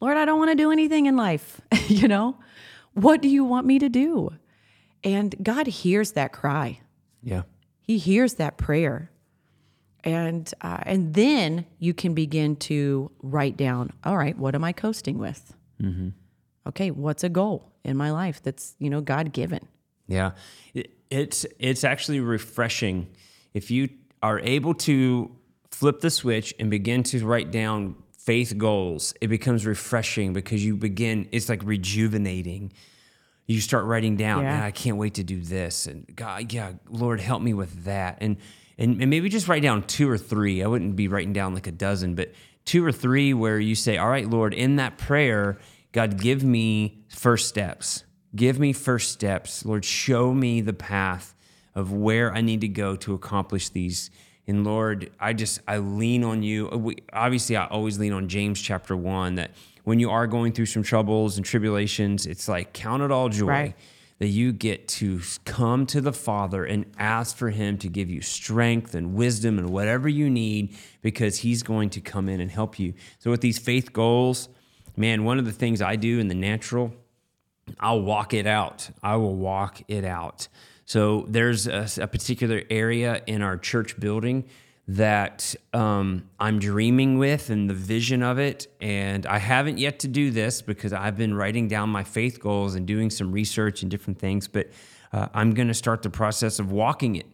Lord, 0.00 0.16
I 0.16 0.24
don't 0.24 0.38
want 0.38 0.50
to 0.50 0.56
do 0.56 0.72
anything 0.72 1.06
in 1.06 1.16
life. 1.16 1.60
you 1.86 2.08
know, 2.08 2.38
what 2.94 3.22
do 3.22 3.28
you 3.28 3.44
want 3.44 3.66
me 3.66 3.78
to 3.78 3.88
do? 3.88 4.30
And 5.04 5.34
God 5.40 5.68
hears 5.68 6.12
that 6.12 6.32
cry. 6.32 6.80
Yeah. 7.22 7.42
He 7.82 7.98
hears 7.98 8.34
that 8.34 8.56
prayer. 8.56 9.11
And 10.04 10.52
uh, 10.62 10.78
and 10.84 11.14
then 11.14 11.64
you 11.78 11.94
can 11.94 12.12
begin 12.14 12.56
to 12.56 13.10
write 13.22 13.56
down, 13.56 13.90
all 14.04 14.16
right, 14.18 14.36
what 14.36 14.54
am 14.54 14.64
I 14.64 14.72
coasting 14.72 15.18
with? 15.18 15.54
Okay, 16.66 16.90
what's 16.92 17.24
a 17.24 17.28
goal 17.28 17.72
in 17.84 17.96
my 17.96 18.12
life 18.12 18.40
that's, 18.40 18.76
you 18.78 18.88
know, 18.88 19.00
God 19.00 19.32
given? 19.32 19.66
Yeah, 20.06 20.32
It- 20.74 20.90
it's 21.10 21.44
it's 21.58 21.84
actually 21.84 22.20
refreshing 22.20 23.08
if 23.52 23.70
you 23.70 23.88
are 24.22 24.38
able 24.40 24.72
to 24.74 25.30
flip 25.70 26.00
the 26.00 26.08
switch 26.10 26.54
and 26.58 26.70
begin 26.70 27.02
to 27.02 27.26
write 27.26 27.50
down 27.50 27.96
faith 28.16 28.56
goals. 28.56 29.12
It 29.20 29.26
becomes 29.28 29.66
refreshing 29.66 30.32
because 30.32 30.64
you 30.64 30.76
begin. 30.76 31.28
It's 31.32 31.48
like 31.48 31.62
rejuvenating. 31.64 32.72
You 33.46 33.60
start 33.60 33.84
writing 33.84 34.16
down. 34.16 34.44
Yeah. 34.44 34.64
I 34.64 34.70
can't 34.70 34.96
wait 34.96 35.14
to 35.14 35.24
do 35.24 35.40
this, 35.42 35.86
and 35.86 36.06
God, 36.14 36.52
yeah, 36.52 36.72
Lord, 36.88 37.20
help 37.20 37.42
me 37.42 37.52
with 37.54 37.84
that, 37.84 38.18
and 38.20 38.36
and, 38.78 39.00
and 39.00 39.10
maybe 39.10 39.28
just 39.28 39.48
write 39.48 39.62
down 39.62 39.82
two 39.84 40.08
or 40.08 40.18
three. 40.18 40.62
I 40.62 40.66
wouldn't 40.66 40.96
be 40.96 41.08
writing 41.08 41.32
down 41.32 41.54
like 41.54 41.66
a 41.66 41.72
dozen, 41.72 42.14
but 42.14 42.32
two 42.64 42.84
or 42.84 42.92
three 42.92 43.34
where 43.34 43.58
you 43.58 43.74
say, 43.74 43.98
"All 43.98 44.08
right, 44.08 44.28
Lord, 44.28 44.54
in 44.54 44.76
that 44.76 44.98
prayer, 44.98 45.58
God, 45.92 46.18
give 46.20 46.42
me 46.44 47.04
first 47.08 47.48
steps." 47.48 48.04
Give 48.34 48.58
me 48.58 48.72
first 48.72 49.12
steps. 49.12 49.62
Lord, 49.64 49.84
show 49.84 50.32
me 50.32 50.62
the 50.62 50.72
path 50.72 51.34
of 51.74 51.92
where 51.92 52.32
I 52.32 52.40
need 52.40 52.62
to 52.62 52.68
go 52.68 52.96
to 52.96 53.12
accomplish 53.12 53.68
these 53.68 54.10
And 54.46 54.64
Lord, 54.64 55.10
I 55.20 55.34
just 55.34 55.60
I 55.68 55.78
lean 55.78 56.24
on 56.24 56.42
you. 56.42 56.68
Uh, 56.70 56.78
we, 56.78 56.96
obviously, 57.12 57.56
I 57.56 57.66
always 57.66 57.98
lean 57.98 58.12
on 58.12 58.28
James 58.28 58.60
chapter 58.60 58.96
one 58.96 59.36
that 59.36 59.52
when 59.84 60.00
you 60.00 60.10
are 60.10 60.26
going 60.26 60.52
through 60.52 60.66
some 60.66 60.82
troubles 60.82 61.36
and 61.36 61.46
tribulations, 61.46 62.26
it's 62.26 62.48
like 62.48 62.72
count 62.72 63.02
it 63.02 63.10
all 63.12 63.28
joy. 63.28 63.46
Right. 63.46 63.76
That 64.22 64.28
you 64.28 64.52
get 64.52 64.86
to 64.88 65.20
come 65.44 65.84
to 65.86 66.00
the 66.00 66.12
Father 66.12 66.64
and 66.64 66.86
ask 66.96 67.36
for 67.36 67.50
Him 67.50 67.76
to 67.78 67.88
give 67.88 68.08
you 68.08 68.20
strength 68.20 68.94
and 68.94 69.14
wisdom 69.14 69.58
and 69.58 69.70
whatever 69.70 70.08
you 70.08 70.30
need 70.30 70.76
because 71.00 71.38
He's 71.38 71.64
going 71.64 71.90
to 71.90 72.00
come 72.00 72.28
in 72.28 72.40
and 72.40 72.48
help 72.48 72.78
you. 72.78 72.94
So, 73.18 73.32
with 73.32 73.40
these 73.40 73.58
faith 73.58 73.92
goals, 73.92 74.48
man, 74.96 75.24
one 75.24 75.40
of 75.40 75.44
the 75.44 75.50
things 75.50 75.82
I 75.82 75.96
do 75.96 76.20
in 76.20 76.28
the 76.28 76.36
natural, 76.36 76.94
I'll 77.80 78.02
walk 78.02 78.32
it 78.32 78.46
out. 78.46 78.90
I 79.02 79.16
will 79.16 79.34
walk 79.34 79.82
it 79.88 80.04
out. 80.04 80.46
So 80.84 81.24
there's 81.28 81.66
a, 81.66 81.88
a 82.00 82.06
particular 82.06 82.62
area 82.70 83.22
in 83.26 83.42
our 83.42 83.56
church 83.56 83.98
building 83.98 84.44
that 84.88 85.54
um, 85.72 86.28
I'm 86.40 86.58
dreaming 86.58 87.16
with 87.18 87.50
and 87.50 87.70
the 87.70 87.74
vision 87.74 88.22
of 88.22 88.38
it. 88.38 88.66
And 88.80 89.26
I 89.26 89.38
haven't 89.38 89.78
yet 89.78 90.00
to 90.00 90.08
do 90.08 90.30
this 90.30 90.60
because 90.60 90.92
I've 90.92 91.16
been 91.16 91.34
writing 91.34 91.68
down 91.68 91.88
my 91.88 92.04
faith 92.04 92.40
goals 92.40 92.74
and 92.74 92.86
doing 92.86 93.08
some 93.08 93.32
research 93.32 93.82
and 93.82 93.90
different 93.90 94.18
things. 94.18 94.48
But 94.48 94.70
uh, 95.12 95.28
I'm 95.34 95.52
going 95.52 95.68
to 95.68 95.74
start 95.74 96.02
the 96.02 96.10
process 96.10 96.58
of 96.58 96.72
walking 96.72 97.16
it, 97.16 97.26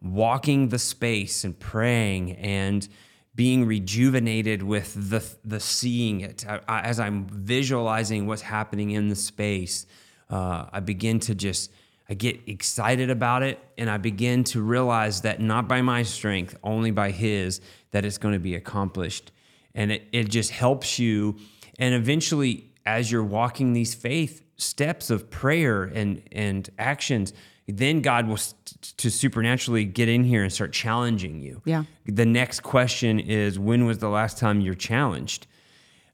walking 0.00 0.68
the 0.68 0.78
space 0.78 1.44
and 1.44 1.58
praying 1.58 2.32
and 2.32 2.88
being 3.34 3.66
rejuvenated 3.66 4.62
with 4.62 4.94
the 5.10 5.24
the 5.44 5.58
seeing 5.58 6.20
it 6.20 6.44
I, 6.48 6.60
I, 6.68 6.80
as 6.82 7.00
I'm 7.00 7.26
visualizing 7.26 8.26
what's 8.26 8.42
happening 8.42 8.92
in 8.92 9.08
the 9.08 9.16
space. 9.16 9.86
Uh, 10.30 10.66
I 10.72 10.80
begin 10.80 11.20
to 11.20 11.34
just 11.34 11.70
I 12.08 12.14
get 12.14 12.40
excited 12.46 13.10
about 13.10 13.42
it, 13.42 13.58
and 13.78 13.88
I 13.88 13.96
begin 13.96 14.44
to 14.44 14.62
realize 14.62 15.22
that 15.22 15.40
not 15.40 15.68
by 15.68 15.80
my 15.80 16.02
strength, 16.02 16.56
only 16.62 16.90
by 16.90 17.10
His, 17.10 17.60
that 17.92 18.04
it's 18.04 18.18
going 18.18 18.34
to 18.34 18.40
be 18.40 18.54
accomplished, 18.54 19.32
and 19.74 19.90
it 19.90 20.02
it 20.12 20.28
just 20.28 20.50
helps 20.50 20.98
you. 20.98 21.36
And 21.78 21.94
eventually, 21.94 22.70
as 22.84 23.10
you're 23.10 23.24
walking 23.24 23.72
these 23.72 23.94
faith 23.94 24.42
steps 24.56 25.10
of 25.10 25.30
prayer 25.30 25.84
and 25.84 26.22
and 26.30 26.68
actions 26.78 27.32
then 27.66 28.02
God 28.02 28.28
will 28.28 28.36
st- 28.36 28.92
to 28.98 29.10
supernaturally 29.10 29.84
get 29.84 30.08
in 30.08 30.24
here 30.24 30.42
and 30.42 30.52
start 30.52 30.72
challenging 30.72 31.40
you. 31.40 31.62
Yeah. 31.64 31.84
The 32.06 32.26
next 32.26 32.60
question 32.60 33.18
is 33.18 33.58
when 33.58 33.86
was 33.86 33.98
the 33.98 34.08
last 34.08 34.38
time 34.38 34.60
you're 34.60 34.74
challenged? 34.74 35.46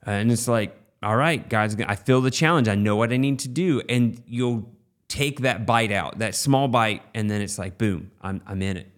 Uh, 0.07 0.12
and 0.12 0.31
it's 0.31 0.46
like, 0.46 0.76
all 1.03 1.16
right, 1.16 1.46
God's 1.48 1.76
I 1.87 1.96
feel 1.96 2.20
the 2.20 2.31
challenge. 2.31 2.68
I 2.68 2.76
know 2.76 2.94
what 2.96 3.12
I 3.12 3.16
need 3.16 3.40
to 3.40 3.48
do 3.48 3.83
and 3.88 4.22
you'll 4.26 4.70
take 5.11 5.40
that 5.40 5.66
bite 5.66 5.92
out, 5.92 6.18
that 6.20 6.35
small 6.35 6.68
bite 6.68 7.03
and 7.14 7.29
then 7.31 7.42
it's 7.42 7.59
like 7.59 7.77
boom, 7.77 8.11
I'm 8.23 8.40
I'm 8.46 8.62
in 8.62 8.79
it. 8.79 8.90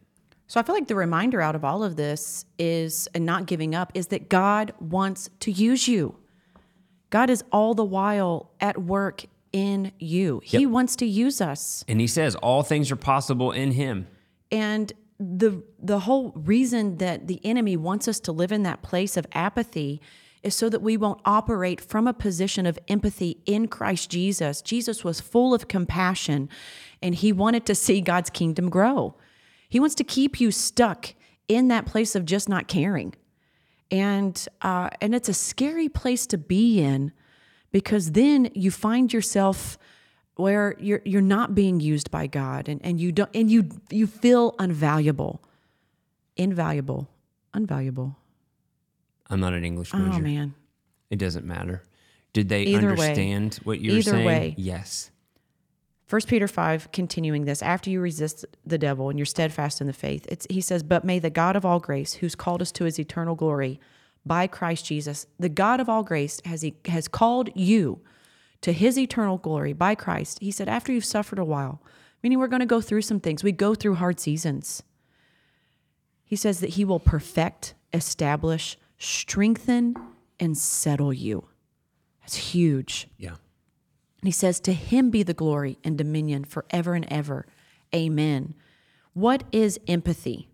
So 0.47 0.61
I 0.61 0.63
feel 0.63 0.75
like 0.75 0.87
the 0.87 0.95
reminder 0.95 1.41
out 1.41 1.55
of 1.57 1.65
all 1.65 1.83
of 1.83 1.97
this 1.97 2.45
is 2.59 3.09
and 3.15 3.25
not 3.25 3.47
giving 3.47 3.75
up 3.75 3.91
is 3.95 4.09
that 4.09 4.29
God 4.29 4.73
wants 4.79 5.31
to 5.41 5.51
use 5.51 5.89
you. 5.89 6.15
God 7.11 7.31
is 7.31 7.43
all 7.51 7.75
the 7.75 7.85
while 7.85 8.51
at 8.61 8.77
work 8.83 9.25
in 9.53 9.93
you. 9.99 10.41
He 10.45 10.59
Yep. 10.61 10.71
wants 10.71 10.97
to 10.97 11.07
use 11.07 11.41
us. 11.41 11.85
And 11.89 12.01
he 12.01 12.07
says 12.07 12.35
all 12.37 12.63
things 12.63 12.91
are 12.91 12.97
possible 12.97 13.51
in 13.51 13.73
him. 13.73 14.07
And 14.51 14.93
the 15.19 15.63
the 15.83 16.01
whole 16.01 16.33
reason 16.33 16.99
that 16.99 17.29
the 17.29 17.41
enemy 17.45 17.77
wants 17.77 18.07
us 18.09 18.21
to 18.21 18.33
live 18.33 18.53
in 18.53 18.63
that 18.65 18.83
place 18.83 19.17
of 19.17 19.27
apathy 19.33 20.01
is 20.43 20.55
so 20.55 20.69
that 20.69 20.83
we 20.83 20.97
won't 20.97 21.21
operate 21.25 21.81
from 21.81 22.07
a 22.07 22.13
position 22.13 22.67
of 22.67 22.79
empathy 22.89 23.41
in 23.47 23.69
Christ 23.69 24.11
Jesus. 24.11 24.61
Jesus 24.61 25.05
was 25.05 25.21
full 25.21 25.55
of 25.55 25.69
compassion 25.69 26.49
and 27.01 27.15
he 27.15 27.33
wanted 27.33 27.65
to 27.67 27.75
see 27.75 28.01
God's 28.01 28.31
kingdom 28.31 28.69
grow. 28.69 29.15
He 29.69 29.81
wants 29.81 29.95
to 29.97 30.05
keep 30.05 30.41
you 30.41 30.51
stuck 30.51 31.15
in 31.49 31.69
that 31.69 31.87
place 31.87 32.15
of 32.15 32.25
just 32.25 32.49
not 32.49 32.69
caring. 32.69 33.15
And 33.91 34.47
uh, 34.63 34.91
and 35.01 35.15
it's 35.15 35.29
a 35.29 35.35
scary 35.35 35.89
place 35.89 36.27
to 36.29 36.39
be 36.39 36.81
in 36.81 37.13
because 37.73 38.13
then 38.13 38.51
you 38.55 38.71
find 38.71 39.13
yourself 39.13 39.79
where 40.37 40.75
you're 40.79 41.03
you're 41.05 41.21
not 41.21 41.55
being 41.55 41.79
used 41.79 42.11
by 42.11 42.27
God 42.27 42.69
and, 42.69 42.81
and 42.83 43.01
you 43.01 43.13
don't 43.13 43.31
and 43.35 43.51
you 43.51 43.69
you 43.91 44.07
feel 44.07 44.53
unvaluable. 44.53 45.41
Invaluable. 46.37 47.09
Unvaluable. 47.55 48.17
I'm 49.33 49.41
not 49.41 49.55
an 49.55 49.65
English 49.65 49.91
oh, 49.95 49.99
major. 49.99 50.19
Oh 50.19 50.21
man. 50.21 50.55
It 51.11 51.17
doesn't 51.17 51.47
matter. 51.47 51.83
Did 52.33 52.49
they 52.49 52.63
Either 52.65 52.89
way. 52.89 52.91
understand 52.91 53.59
what 53.65 53.81
you 53.81 53.93
were 53.93 53.99
Either 53.99 54.11
saying? 54.11 54.27
way. 54.27 54.55
Yes. 54.59 55.11
1 56.09 56.21
Peter 56.27 56.47
5, 56.47 56.93
continuing 56.93 57.47
this, 57.47 57.63
after 57.63 57.89
you 57.89 57.99
resist 57.99 58.45
the 58.67 58.77
devil 58.77 59.09
and 59.09 59.19
you're 59.19 59.25
steadfast 59.25 59.81
in 59.81 59.87
the 59.87 59.95
faith, 59.95 60.27
it's, 60.29 60.47
he 60.51 60.61
says, 60.61 60.83
But 60.83 61.05
may 61.05 61.19
the 61.19 61.31
God 61.31 61.57
of 61.57 61.65
all 61.65 61.81
grace, 61.81 62.15
who's 62.15 62.35
called 62.35 62.61
us 62.61 62.71
to 62.73 62.85
his 62.85 63.01
eternal 63.01 63.35
glory 63.35 63.81
by 64.27 64.47
Christ 64.47 64.85
Jesus, 64.85 65.27
the 65.39 65.49
God 65.49 65.81
of 65.81 65.89
all 65.89 66.03
grace 66.03 66.43
has, 66.45 66.61
he, 66.61 66.75
has 66.85 67.09
called 67.09 67.49
you 67.55 68.01
to 68.61 68.73
his 68.73 68.99
eternal 68.99 69.39
glory 69.39 69.73
by 69.73 69.95
Christ. 69.95 70.39
He 70.41 70.51
said, 70.51 70.69
After 70.69 70.93
you've 70.93 71.07
suffered 71.07 71.39
a 71.39 71.45
while, 71.45 71.81
meaning 72.23 72.39
we're 72.39 72.47
going 72.47 72.61
to 72.61 72.67
go 72.67 72.83
through 72.83 73.03
some 73.03 73.21
things, 73.21 73.43
we 73.43 73.53
go 73.53 73.75
through 73.75 73.95
hard 73.95 74.21
seasons. 74.21 74.83
He 76.25 76.37
says 76.37 76.61
that 76.61 76.71
he 76.71 76.85
will 76.85 77.01
perfect, 77.01 77.75
establish, 77.93 78.77
strengthen, 79.03 79.97
and 80.39 80.57
settle 80.57 81.13
you. 81.13 81.49
That's 82.21 82.37
huge. 82.37 83.09
Yeah. 83.19 83.31
And 83.31 84.29
he 84.29 84.31
says, 84.31 84.61
To 84.61 84.73
him 84.73 85.11
be 85.11 85.23
the 85.23 85.35
glory 85.35 85.79
and 85.83 85.99
dominion 85.99 86.45
forever 86.45 86.95
and 86.95 87.07
ever. 87.11 87.47
Amen. 87.95 88.55
What 89.13 89.43
is 89.51 89.81
empathy? 89.89 90.49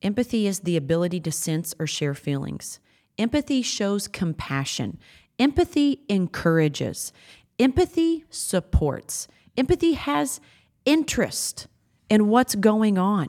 Empathy 0.00 0.46
is 0.46 0.60
the 0.60 0.76
ability 0.76 1.20
to 1.20 1.32
sense 1.32 1.74
or 1.78 1.86
share 1.88 2.14
feelings. 2.14 2.78
Empathy 3.18 3.62
shows 3.62 4.06
compassion. 4.06 4.98
Empathy 5.38 6.02
encourages. 6.08 7.12
Empathy 7.58 8.24
supports. 8.30 9.26
Empathy 9.56 9.94
has 9.94 10.40
interest 10.84 11.66
in 12.08 12.28
what's 12.28 12.54
going 12.54 12.96
on, 12.96 13.28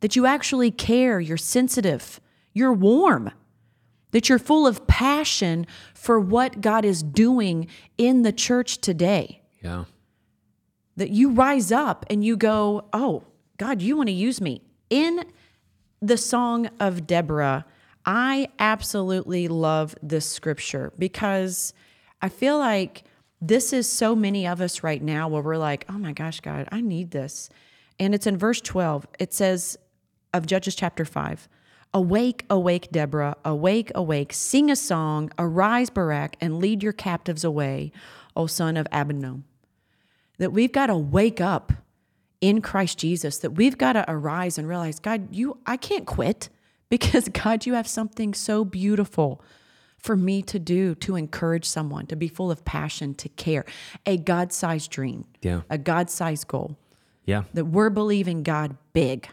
that 0.00 0.16
you 0.16 0.24
actually 0.24 0.70
care, 0.70 1.20
you're 1.20 1.36
sensitive, 1.36 2.20
you're 2.54 2.72
warm 2.72 3.30
that 4.12 4.28
you're 4.28 4.38
full 4.38 4.66
of 4.66 4.86
passion 4.86 5.66
for 5.94 6.20
what 6.20 6.60
God 6.60 6.84
is 6.84 7.02
doing 7.02 7.66
in 7.98 8.22
the 8.22 8.32
church 8.32 8.78
today. 8.78 9.42
Yeah. 9.62 9.84
That 10.96 11.10
you 11.10 11.30
rise 11.30 11.72
up 11.72 12.06
and 12.08 12.24
you 12.24 12.36
go, 12.36 12.84
Oh, 12.92 13.24
God, 13.56 13.82
you 13.82 13.96
want 13.96 14.08
to 14.08 14.14
use 14.14 14.40
me. 14.40 14.62
In 14.88 15.24
the 16.00 16.16
Song 16.16 16.68
of 16.78 17.06
Deborah, 17.06 17.64
I 18.04 18.48
absolutely 18.58 19.48
love 19.48 19.94
this 20.02 20.26
scripture 20.26 20.92
because 20.98 21.72
I 22.20 22.28
feel 22.28 22.58
like 22.58 23.04
this 23.40 23.72
is 23.72 23.88
so 23.88 24.14
many 24.14 24.46
of 24.46 24.60
us 24.60 24.82
right 24.82 25.02
now 25.02 25.28
where 25.28 25.42
we're 25.42 25.56
like, 25.56 25.84
Oh 25.88 25.98
my 25.98 26.12
gosh, 26.12 26.40
God, 26.40 26.68
I 26.70 26.80
need 26.80 27.10
this. 27.10 27.48
And 27.98 28.14
it's 28.14 28.26
in 28.26 28.36
verse 28.36 28.60
12. 28.60 29.06
It 29.18 29.32
says 29.32 29.78
of 30.34 30.46
Judges 30.46 30.74
chapter 30.74 31.04
5. 31.04 31.48
Awake, 31.94 32.46
awake, 32.48 32.90
Deborah, 32.90 33.36
awake, 33.44 33.92
awake, 33.94 34.32
sing 34.32 34.70
a 34.70 34.76
song, 34.76 35.30
arise, 35.38 35.90
Barak, 35.90 36.36
and 36.40 36.58
lead 36.58 36.82
your 36.82 36.94
captives 36.94 37.44
away, 37.44 37.92
O 38.34 38.46
son 38.46 38.76
of 38.78 38.88
Abinoam. 38.90 39.42
That 40.38 40.52
we've 40.52 40.72
got 40.72 40.86
to 40.86 40.96
wake 40.96 41.40
up 41.40 41.72
in 42.40 42.62
Christ 42.62 42.98
Jesus, 42.98 43.38
that 43.38 43.50
we've 43.50 43.76
got 43.76 43.92
to 43.92 44.04
arise 44.10 44.56
and 44.58 44.66
realize, 44.66 44.98
God, 44.98 45.34
you 45.34 45.58
I 45.66 45.76
can't 45.76 46.06
quit 46.06 46.48
because 46.88 47.28
God, 47.28 47.66
you 47.66 47.74
have 47.74 47.86
something 47.86 48.32
so 48.34 48.64
beautiful 48.64 49.42
for 49.98 50.16
me 50.16 50.42
to 50.42 50.58
do 50.58 50.94
to 50.96 51.14
encourage 51.14 51.64
someone, 51.64 52.06
to 52.06 52.16
be 52.16 52.26
full 52.26 52.50
of 52.50 52.64
passion, 52.64 53.14
to 53.14 53.28
care, 53.28 53.64
a 54.04 54.16
God-sized 54.16 54.90
dream, 54.90 55.26
Yeah. 55.42 55.60
a 55.70 55.78
God-sized 55.78 56.48
goal. 56.48 56.76
Yeah. 57.24 57.44
that 57.54 57.66
we're 57.66 57.90
believing 57.90 58.42
God 58.42 58.76
big 58.92 59.28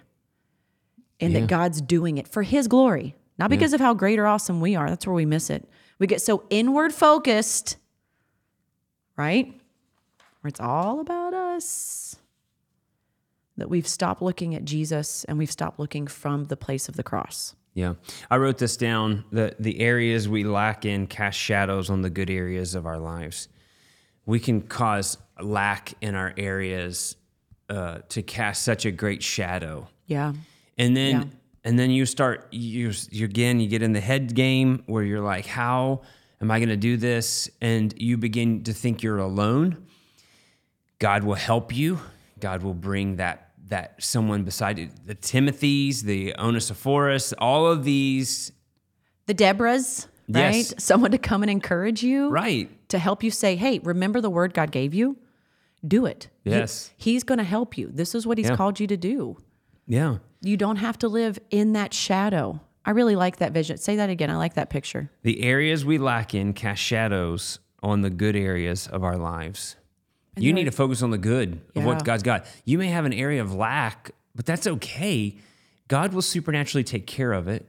and 1.20 1.34
Yeah. 1.34 1.42
that 1.42 1.48
God's 1.48 1.82
doing 1.82 2.18
it 2.18 2.28
for 2.28 2.44
his 2.44 2.68
glory, 2.68 3.16
not 3.38 3.50
because 3.50 3.74
of 3.74 3.80
how 3.82 3.94
great 3.94 4.20
or 4.20 4.28
awesome 4.28 4.62
we 4.62 4.76
are. 4.76 4.90
That's 4.90 5.06
where 5.08 5.14
we 5.16 5.26
miss 5.26 5.50
it. 5.50 5.68
We 6.00 6.08
get 6.08 6.22
so 6.22 6.44
inward 6.50 6.94
focused, 6.94 7.78
right? 9.18 9.48
Where 10.42 10.50
it's 10.50 10.60
all 10.60 11.00
about 11.02 11.34
us 11.34 12.16
that 13.58 13.70
we've 13.70 13.88
stopped 13.88 14.22
looking 14.22 14.56
at 14.56 14.64
Jesus 14.64 15.26
and 15.26 15.38
we've 15.38 15.52
stopped 15.52 15.80
looking 15.80 16.08
from 16.08 16.46
the 16.46 16.56
place 16.56 16.88
of 16.88 16.96
the 16.96 17.04
cross. 17.04 17.56
Yeah. 17.74 17.96
I 18.32 18.38
wrote 18.38 18.58
this 18.58 18.78
down. 18.78 19.26
The 19.32 19.56
the 19.60 19.80
areas 19.82 20.28
we 20.28 20.44
lack 20.44 20.86
in 20.86 21.08
cast 21.08 21.38
shadows 21.38 21.90
on 21.90 22.02
the 22.02 22.10
good 22.10 22.30
areas 22.30 22.76
of 22.76 22.86
our 22.86 22.98
lives. 22.98 23.48
We 24.26 24.40
can 24.40 24.62
cause 24.62 25.18
lack 25.40 25.94
in 26.02 26.16
our 26.16 26.34
areas 26.38 27.16
uh, 27.70 28.00
to 28.10 28.22
cast 28.22 28.64
such 28.64 28.86
a 28.86 28.92
great 28.92 29.22
shadow. 29.24 29.88
Yeah. 30.08 30.34
And 30.80 30.98
then 30.98 31.12
Yeah. 31.16 31.24
and 31.66 31.78
then 31.78 31.92
you 31.92 32.06
start 32.08 32.48
you, 32.52 32.92
you 33.12 33.26
again 33.26 33.60
you 33.60 33.68
get 33.68 33.84
in 33.84 33.92
the 33.94 34.00
head 34.02 34.34
game 34.34 34.82
where 34.88 35.04
you're 35.04 35.20
like 35.22 35.46
how 35.46 36.02
am 36.42 36.50
I 36.50 36.58
going 36.60 36.70
to 36.70 36.78
do 36.78 36.96
this 36.98 37.50
and 37.62 37.94
you 37.98 38.18
begin 38.18 38.64
to 38.64 38.74
think 38.74 39.04
you're 39.04 39.20
alone. 39.20 39.86
God 41.00 41.24
will 41.24 41.36
help 41.36 41.76
you. 41.76 42.00
God 42.40 42.64
will 42.64 42.74
bring 42.74 43.18
that 43.18 43.52
that 43.68 44.02
someone 44.02 44.44
beside 44.44 44.80
you, 44.80 44.90
the 45.06 45.14
Timothys, 45.14 46.02
the 46.02 46.34
Onesiphorus, 46.40 47.34
all 47.38 47.68
of 47.68 47.84
these, 47.84 48.52
The 49.28 49.36
Deborahs, 49.36 50.08
right? 50.28 50.56
Yes. 50.56 50.74
Someone 50.80 51.12
to 51.12 51.20
come 51.20 51.44
and 51.44 51.52
encourage 51.52 52.02
you. 52.02 52.30
right? 52.30 52.68
To 52.90 52.98
help 52.98 53.22
you 53.22 53.30
say, 53.30 53.56
hey, 53.56 53.78
remember 53.80 54.22
the 54.22 54.30
word 54.32 54.56
God 54.56 54.72
gave 54.72 54.96
you? 54.96 55.18
Do 55.88 56.08
it. 56.08 56.30
He- 56.44 56.50
Yes. 56.50 56.90
he's 56.98 57.24
going 57.24 57.38
to 57.38 57.44
help 57.44 57.78
you. 57.78 57.92
This 57.94 58.16
is 58.16 58.26
what 58.26 58.40
he's 58.40 58.50
Yeah. 58.50 58.56
called 58.56 58.80
you 58.80 58.88
to 58.88 58.98
do. 58.98 59.38
Yeah. 59.90 60.18
You 60.42 60.56
don't 60.56 60.78
have 60.78 60.98
to 61.00 61.10
live 61.10 61.38
in 61.50 61.74
that 61.74 61.94
shadow. 61.94 62.62
I 62.86 62.92
really 62.92 63.18
like 63.18 63.38
that 63.38 63.52
vision. 63.52 63.78
Say 63.78 63.98
that 63.98 64.10
again. 64.10 64.30
I 64.30 64.38
like 64.38 64.54
that 64.54 64.70
picture. 64.70 65.12
The 65.24 65.44
areas 65.44 65.84
we 65.84 65.98
lack 65.98 66.34
in 66.34 66.54
cast 66.54 66.82
shadows 66.82 67.60
on 67.84 68.02
the 68.02 68.10
good 68.10 68.36
areas 68.36 68.88
of 68.88 69.04
our 69.04 69.18
lives. 69.18 69.76
you 70.38 70.54
need 70.54 70.66
to 70.66 70.72
focus 70.72 71.02
on 71.02 71.10
the 71.10 71.18
good 71.18 71.60
of 71.76 71.84
what 71.84 72.06
God's 72.06 72.24
got. 72.24 72.46
You 72.64 72.78
may 72.78 72.88
have 72.88 73.04
an 73.04 73.12
area 73.12 73.42
of 73.42 73.54
lack, 73.54 74.12
but 74.34 74.46
that's 74.46 74.68
okay. 74.68 75.38
God 75.90 76.14
will 76.14 76.22
supernaturally 76.22 76.84
take 76.84 77.08
care 77.08 77.34
of 77.34 77.48
it. 77.48 77.66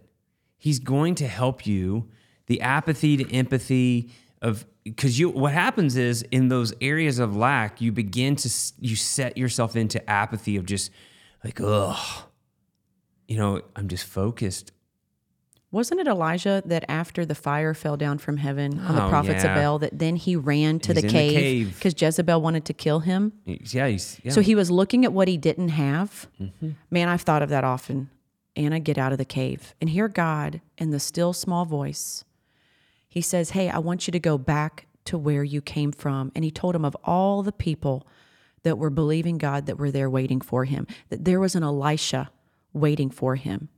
He's 0.56 0.78
going 0.78 1.16
to 1.16 1.26
help 1.26 1.66
you. 1.66 2.08
The 2.46 2.60
apathy 2.60 3.16
to 3.16 3.34
empathy 3.34 4.10
of 4.42 4.66
because 4.84 5.18
you 5.18 5.30
what 5.30 5.52
happens 5.52 5.96
is 5.96 6.22
in 6.30 6.48
those 6.48 6.72
areas 6.80 7.18
of 7.18 7.36
lack, 7.36 7.80
you 7.80 7.92
begin 7.92 8.36
to 8.36 8.50
you 8.78 8.96
set 8.96 9.36
yourself 9.36 9.74
into 9.74 10.08
apathy 10.08 10.56
of 10.56 10.66
just 10.66 10.90
like 11.44 11.60
ugh, 11.60 12.24
you 13.28 13.36
know, 13.36 13.62
I'm 13.76 13.88
just 13.88 14.04
focused 14.04 14.72
Wasn't 15.72 16.00
it 16.00 16.08
Elijah 16.08 16.62
that 16.66 16.84
after 16.88 17.24
the 17.24 17.34
fire 17.36 17.74
fell 17.74 17.96
down 17.96 18.18
from 18.18 18.38
heaven 18.38 18.78
on 18.80 18.94
the 18.96 19.04
Oh, 19.06 19.08
prophets 19.08 19.44
yeah. 19.44 19.56
of 19.56 19.62
Baal, 19.62 19.78
that 19.80 19.96
then 19.98 20.16
he 20.16 20.34
ran 20.34 20.80
to 20.80 20.92
the 20.92 21.00
the 21.02 21.08
cave 21.08 21.74
because 21.76 21.94
Jezebel 22.00 22.40
wanted 22.42 22.64
to 22.64 22.72
kill 22.72 23.00
him? 23.00 23.32
Yeah, 23.44 23.86
he's, 23.88 24.20
yeah. 24.24 24.32
So 24.32 24.40
he 24.40 24.54
was 24.56 24.70
looking 24.70 25.04
at 25.04 25.12
what 25.12 25.28
he 25.28 25.36
didn't 25.36 25.68
have. 25.70 26.26
Mm-hmm. 26.40 26.70
Man, 26.90 27.08
I've 27.08 27.22
thought 27.22 27.42
of 27.42 27.50
that 27.50 27.62
often. 27.64 28.10
Anna, 28.56 28.80
get 28.80 28.98
out 28.98 29.12
of 29.12 29.18
the 29.18 29.24
cave 29.24 29.74
and 29.80 29.88
hear 29.90 30.08
God 30.08 30.60
in 30.76 30.90
the 30.90 30.98
still 30.98 31.32
small 31.32 31.64
voice. 31.64 32.24
He 33.08 33.20
says, 33.20 33.50
Hey, 33.50 33.68
I 33.70 33.78
want 33.78 34.08
you 34.08 34.12
to 34.12 34.18
go 34.18 34.36
back 34.38 34.86
to 35.04 35.16
where 35.16 35.44
you 35.44 35.62
came 35.62 35.92
from. 35.92 36.32
And 36.34 36.44
he 36.44 36.50
told 36.50 36.74
him 36.74 36.84
of 36.84 36.96
all 37.04 37.42
the 37.44 37.52
people 37.52 38.06
that 38.62 38.78
were 38.78 38.90
believing 38.90 39.38
God 39.38 39.66
that 39.66 39.78
were 39.78 39.90
there 39.90 40.10
waiting 40.10 40.40
for 40.40 40.64
him, 40.64 40.86
that 41.08 41.24
there 41.24 41.40
was 41.40 41.54
an 41.54 41.62
Elisha 41.62 42.30
waiting 42.72 43.10
for 43.10 43.36
him. 43.36 43.68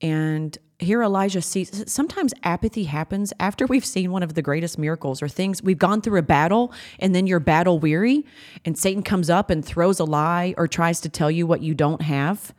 And 0.00 0.56
here 0.78 1.02
Elijah 1.02 1.40
sees 1.40 1.84
sometimes 1.90 2.34
apathy 2.42 2.84
happens 2.84 3.32
after 3.38 3.66
we've 3.66 3.84
seen 3.84 4.10
one 4.10 4.22
of 4.22 4.34
the 4.34 4.42
greatest 4.42 4.76
miracles 4.76 5.22
or 5.22 5.28
things 5.28 5.62
we've 5.62 5.78
gone 5.78 6.00
through 6.00 6.18
a 6.18 6.22
battle 6.22 6.72
and 6.98 7.14
then 7.14 7.26
you're 7.26 7.40
battle 7.40 7.78
weary 7.78 8.26
and 8.64 8.76
Satan 8.76 9.02
comes 9.02 9.30
up 9.30 9.50
and 9.50 9.64
throws 9.64 10.00
a 10.00 10.04
lie 10.04 10.52
or 10.58 10.66
tries 10.66 11.00
to 11.02 11.08
tell 11.08 11.30
you 11.30 11.46
what 11.46 11.62
you 11.62 11.74
don't 11.74 12.02
have 12.02 12.52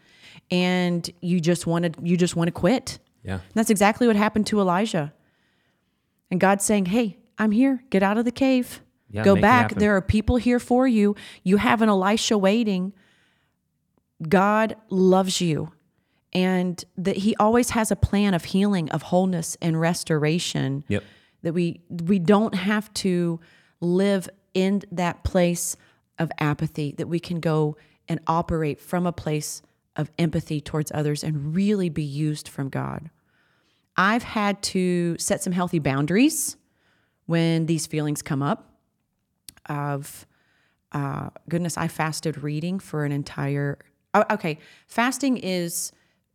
and 0.49 1.09
you 1.21 1.41
just 1.41 1.67
want 1.67 1.93
to 1.93 2.01
you 2.03 2.15
just 2.15 2.35
want 2.35 2.47
to 2.47 2.53
quit. 2.53 2.99
yeah. 3.23 3.33
And 3.33 3.53
that's 3.53 3.69
exactly 3.69 4.07
what 4.07 4.15
happened 4.15 4.47
to 4.47 4.59
Elijah. 4.59 5.13
And 6.31 6.39
God's 6.39 6.63
saying, 6.63 6.87
"Hey, 6.87 7.17
I'm 7.37 7.51
here. 7.51 7.83
Get 7.89 8.01
out 8.01 8.17
of 8.17 8.25
the 8.25 8.31
cave. 8.31 8.81
Yeah, 9.09 9.23
Go 9.23 9.35
back. 9.35 9.75
There 9.75 9.95
are 9.95 10.01
people 10.01 10.37
here 10.37 10.59
for 10.59 10.87
you. 10.87 11.15
You 11.43 11.57
have 11.57 11.81
an 11.81 11.89
Elisha 11.89 12.37
waiting. 12.37 12.93
God 14.27 14.75
loves 14.89 15.41
you 15.41 15.71
and 16.35 16.83
that 16.97 17.15
he 17.15 17.33
always 17.37 17.71
has 17.71 17.91
a 17.91 17.95
plan 17.95 18.33
of 18.33 18.43
healing, 18.43 18.91
of 18.91 19.03
wholeness 19.03 19.57
and 19.61 19.79
restoration. 19.79 20.83
Yep. 20.89 21.03
That 21.43 21.53
we 21.53 21.81
we 21.89 22.19
don't 22.19 22.53
have 22.53 22.93
to 22.95 23.39
live 23.79 24.29
in 24.53 24.81
that 24.91 25.23
place 25.23 25.77
of 26.19 26.31
apathy, 26.39 26.93
that 26.97 27.07
we 27.07 27.19
can 27.19 27.39
go 27.39 27.77
and 28.07 28.19
operate 28.27 28.81
from 28.81 29.05
a 29.05 29.11
place 29.11 29.61
of 29.95 30.11
empathy 30.17 30.59
towards 30.59 30.91
others 30.93 31.23
and 31.23 31.55
really 31.55 31.89
be 31.89 32.03
used 32.03 32.49
from 32.49 32.69
God. 32.69 33.09
I've 33.95 34.23
had 34.23 34.61
to 34.63 35.17
set 35.17 35.41
some 35.41 35.53
healthy 35.53 35.79
boundaries 35.79 36.57
when 37.27 37.65
these 37.65 37.87
feelings 37.87 38.21
come 38.21 38.41
up 38.41 38.74
of 39.67 40.25
uh, 40.91 41.29
goodness 41.49 41.77
i 41.77 41.87
fasted 41.87 42.41
reading 42.43 42.79
for 42.79 43.05
an 43.05 43.11
entire 43.11 43.77
oh, 44.13 44.23
okay 44.31 44.57
fasting 44.87 45.37
is 45.37 45.91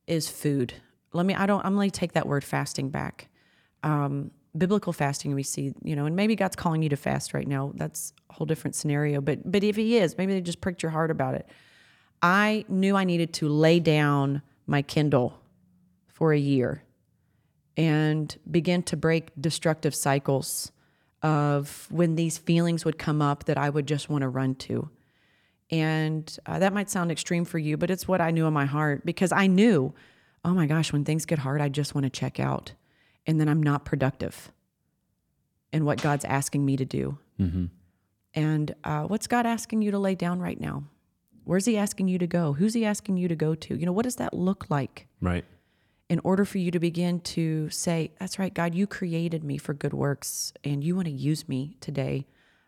is 0.07 0.29
food. 0.29 0.75
Let 1.13 1.25
me 1.25 1.35
i 1.35 1.47
don't 1.47 1.65
i'm 1.65 1.75
going 1.75 1.91
to 1.91 1.99
take 1.99 2.13
that 2.13 2.27
word 2.27 2.45
fasting 2.45 2.91
back. 2.91 3.29
Um, 3.83 4.33
biblical 4.59 4.93
fasting 4.93 5.35
we 5.35 5.45
see 5.45 5.73
you 5.85 5.95
know 5.95 6.07
and 6.07 6.17
maybe 6.17 6.35
god's 6.35 6.57
calling 6.57 6.83
you 6.83 6.89
to 6.89 6.97
fast 6.97 7.33
right 7.33 7.47
now. 7.47 7.73
That's 7.75 8.13
a 8.29 8.35
whole 8.35 8.47
different 8.47 8.75
scenario 8.75 9.21
but 9.21 9.51
but 9.51 9.65
if 9.65 9.77
he 9.77 9.97
is 9.97 10.19
maybe 10.19 10.35
they 10.35 10.41
just 10.41 10.61
pricked 10.61 10.83
your 10.83 10.91
heart 10.91 11.11
about 11.11 11.35
it. 11.35 11.49
I 12.23 12.65
knew 12.69 12.97
i 12.97 13.05
needed 13.05 13.33
to 13.35 13.49
lay 13.49 13.81
down 13.81 14.43
my 14.67 14.83
kindle 14.83 15.41
for 16.09 16.33
a 16.33 16.39
year 16.39 16.83
and 17.77 18.37
begin 18.51 18.83
to 18.83 18.97
break 18.97 19.31
destructive 19.41 19.95
cycles 19.95 20.73
of 21.23 21.87
when 21.91 22.15
these 22.15 22.39
feelings 22.39 22.85
would 22.85 22.99
come 22.99 23.21
up 23.21 23.45
that 23.45 23.59
I 23.59 23.71
would 23.71 23.87
just 23.87 24.09
want 24.09 24.23
to 24.23 24.29
run 24.29 24.55
to. 24.57 24.89
And 25.71 26.37
uh, 26.47 26.59
that 26.59 26.73
might 26.73 26.91
sound 26.91 27.13
extreme 27.13 27.45
for 27.45 27.59
you, 27.59 27.77
but 27.77 27.91
it's 27.91 28.09
what 28.09 28.21
I 28.21 28.31
knew 28.31 28.47
in 28.47 28.53
my 28.53 28.65
heart 28.65 29.05
because 29.05 29.31
I 29.31 29.47
knew, 29.47 29.95
oh 30.45 30.53
my 30.53 30.67
gosh, 30.67 30.93
when 30.93 31.05
things 31.05 31.27
get 31.27 31.39
hard, 31.41 31.61
I 31.61 31.69
just 31.69 31.95
want 31.95 32.05
to 32.05 32.11
check 32.11 32.41
out. 32.41 32.73
And 33.27 33.41
then 33.41 33.49
I'm 33.49 33.63
not 33.63 33.85
productive 33.85 34.51
in 35.73 35.85
what 35.85 36.03
God's 36.03 36.25
asking 36.25 36.65
me 36.65 36.77
to 36.77 36.85
do. 36.85 37.19
And 38.35 38.75
uh, 38.85 39.03
what's 39.05 39.27
God 39.27 39.47
asking 39.47 39.83
you 39.83 39.91
to 39.91 39.99
lay 39.99 40.15
down 40.15 40.41
right 40.41 40.59
now? 40.61 40.85
Where's 41.45 41.65
He 41.67 41.77
asking 41.77 42.09
you 42.09 42.19
to 42.19 42.27
go? 42.27 42.53
Who's 42.55 42.75
He 42.75 42.85
asking 42.85 43.17
you 43.17 43.29
to 43.29 43.37
go 43.37 43.55
to? 43.55 43.77
You 43.77 43.87
know, 43.87 43.93
what 43.93 44.05
does 44.05 44.17
that 44.17 44.35
look 44.35 44.67
like? 44.71 45.07
Right. 45.21 45.45
In 46.11 46.21
order 46.25 46.45
for 46.45 46.59
you 46.59 46.73
to 46.73 46.81
begin 46.81 47.21
to 47.21 47.71
say, 47.71 48.11
That's 48.19 48.39
right, 48.39 48.53
God, 48.53 48.75
you 48.75 48.87
created 48.87 49.45
me 49.45 49.57
for 49.57 49.73
good 49.73 49.95
works 49.95 50.53
and 50.65 50.85
you 50.85 50.97
want 50.97 51.07
to 51.07 51.13
use 51.13 51.49
me 51.49 51.77
today. 51.81 52.27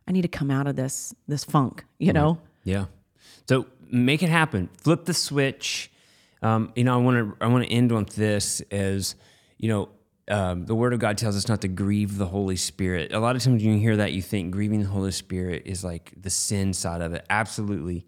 I 0.08 0.12
need 0.12 0.22
to 0.22 0.28
come 0.28 0.50
out 0.50 0.66
of 0.66 0.76
this 0.76 1.14
this 1.28 1.44
funk, 1.44 1.84
you 1.98 2.12
know? 2.12 2.38
Yeah. 2.64 2.86
So 3.48 3.66
make 3.90 4.22
it 4.22 4.28
happen. 4.30 4.70
Flip 4.78 5.04
the 5.04 5.12
switch. 5.12 5.90
Um, 6.40 6.72
you 6.76 6.84
know, 6.84 6.94
I 6.94 6.96
want 6.96 7.16
to 7.16 7.44
I 7.44 7.48
want 7.48 7.64
to 7.64 7.70
end 7.70 7.92
on 7.92 8.06
this 8.14 8.62
as 8.70 9.16
you 9.58 9.68
know. 9.68 9.88
Um, 10.28 10.66
the 10.66 10.74
Word 10.76 10.94
of 10.94 11.00
God 11.00 11.18
tells 11.18 11.36
us 11.36 11.48
not 11.48 11.62
to 11.62 11.68
grieve 11.68 12.16
the 12.16 12.26
Holy 12.26 12.54
Spirit. 12.54 13.12
A 13.12 13.18
lot 13.18 13.34
of 13.34 13.42
times 13.42 13.60
when 13.60 13.74
you 13.74 13.80
hear 13.80 13.96
that, 13.96 14.12
you 14.12 14.22
think 14.22 14.52
grieving 14.52 14.80
the 14.80 14.86
Holy 14.86 15.10
Spirit 15.10 15.64
is 15.66 15.82
like 15.82 16.12
the 16.16 16.30
sin 16.30 16.72
side 16.72 17.02
of 17.02 17.12
it. 17.12 17.26
Absolutely. 17.28 18.06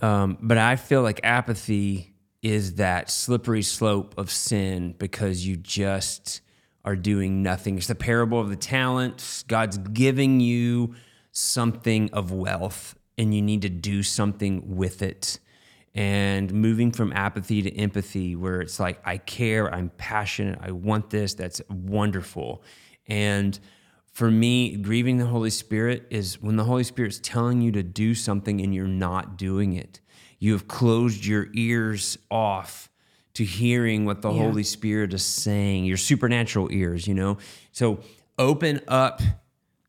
Um, 0.00 0.38
but 0.40 0.58
I 0.58 0.76
feel 0.76 1.02
like 1.02 1.20
apathy 1.24 2.13
is 2.44 2.74
that 2.74 3.10
slippery 3.10 3.62
slope 3.62 4.14
of 4.18 4.30
sin 4.30 4.94
because 4.98 5.46
you 5.46 5.56
just 5.56 6.42
are 6.84 6.94
doing 6.94 7.42
nothing. 7.42 7.78
It's 7.78 7.86
the 7.86 7.94
parable 7.94 8.38
of 8.38 8.50
the 8.50 8.56
talents. 8.56 9.42
God's 9.44 9.78
giving 9.78 10.40
you 10.40 10.94
something 11.32 12.10
of 12.12 12.30
wealth 12.30 12.96
and 13.16 13.34
you 13.34 13.40
need 13.40 13.62
to 13.62 13.70
do 13.70 14.02
something 14.02 14.76
with 14.76 15.00
it. 15.00 15.40
And 15.94 16.52
moving 16.52 16.92
from 16.92 17.12
apathy 17.12 17.62
to 17.62 17.74
empathy, 17.76 18.34
where 18.34 18.60
it's 18.60 18.78
like, 18.78 19.00
I 19.06 19.16
care, 19.16 19.72
I'm 19.72 19.90
passionate, 19.96 20.58
I 20.60 20.72
want 20.72 21.08
this, 21.08 21.34
that's 21.34 21.62
wonderful. 21.70 22.64
And 23.06 23.58
for 24.12 24.30
me, 24.30 24.76
grieving 24.76 25.16
the 25.18 25.26
Holy 25.26 25.50
Spirit 25.50 26.06
is 26.10 26.42
when 26.42 26.56
the 26.56 26.64
Holy 26.64 26.84
Spirit's 26.84 27.20
telling 27.22 27.62
you 27.62 27.72
to 27.72 27.82
do 27.82 28.14
something 28.14 28.60
and 28.60 28.74
you're 28.74 28.86
not 28.86 29.38
doing 29.38 29.74
it. 29.74 30.00
You 30.44 30.52
have 30.52 30.68
closed 30.68 31.24
your 31.24 31.48
ears 31.54 32.18
off 32.30 32.90
to 33.32 33.44
hearing 33.44 34.04
what 34.04 34.20
the 34.20 34.30
Yeah. 34.30 34.42
Holy 34.42 34.62
Spirit 34.62 35.14
is 35.14 35.24
saying, 35.24 35.86
your 35.86 35.96
supernatural 35.96 36.70
ears, 36.70 37.06
you 37.08 37.14
know? 37.14 37.38
So 37.72 38.00
open 38.38 38.82
up 38.86 39.22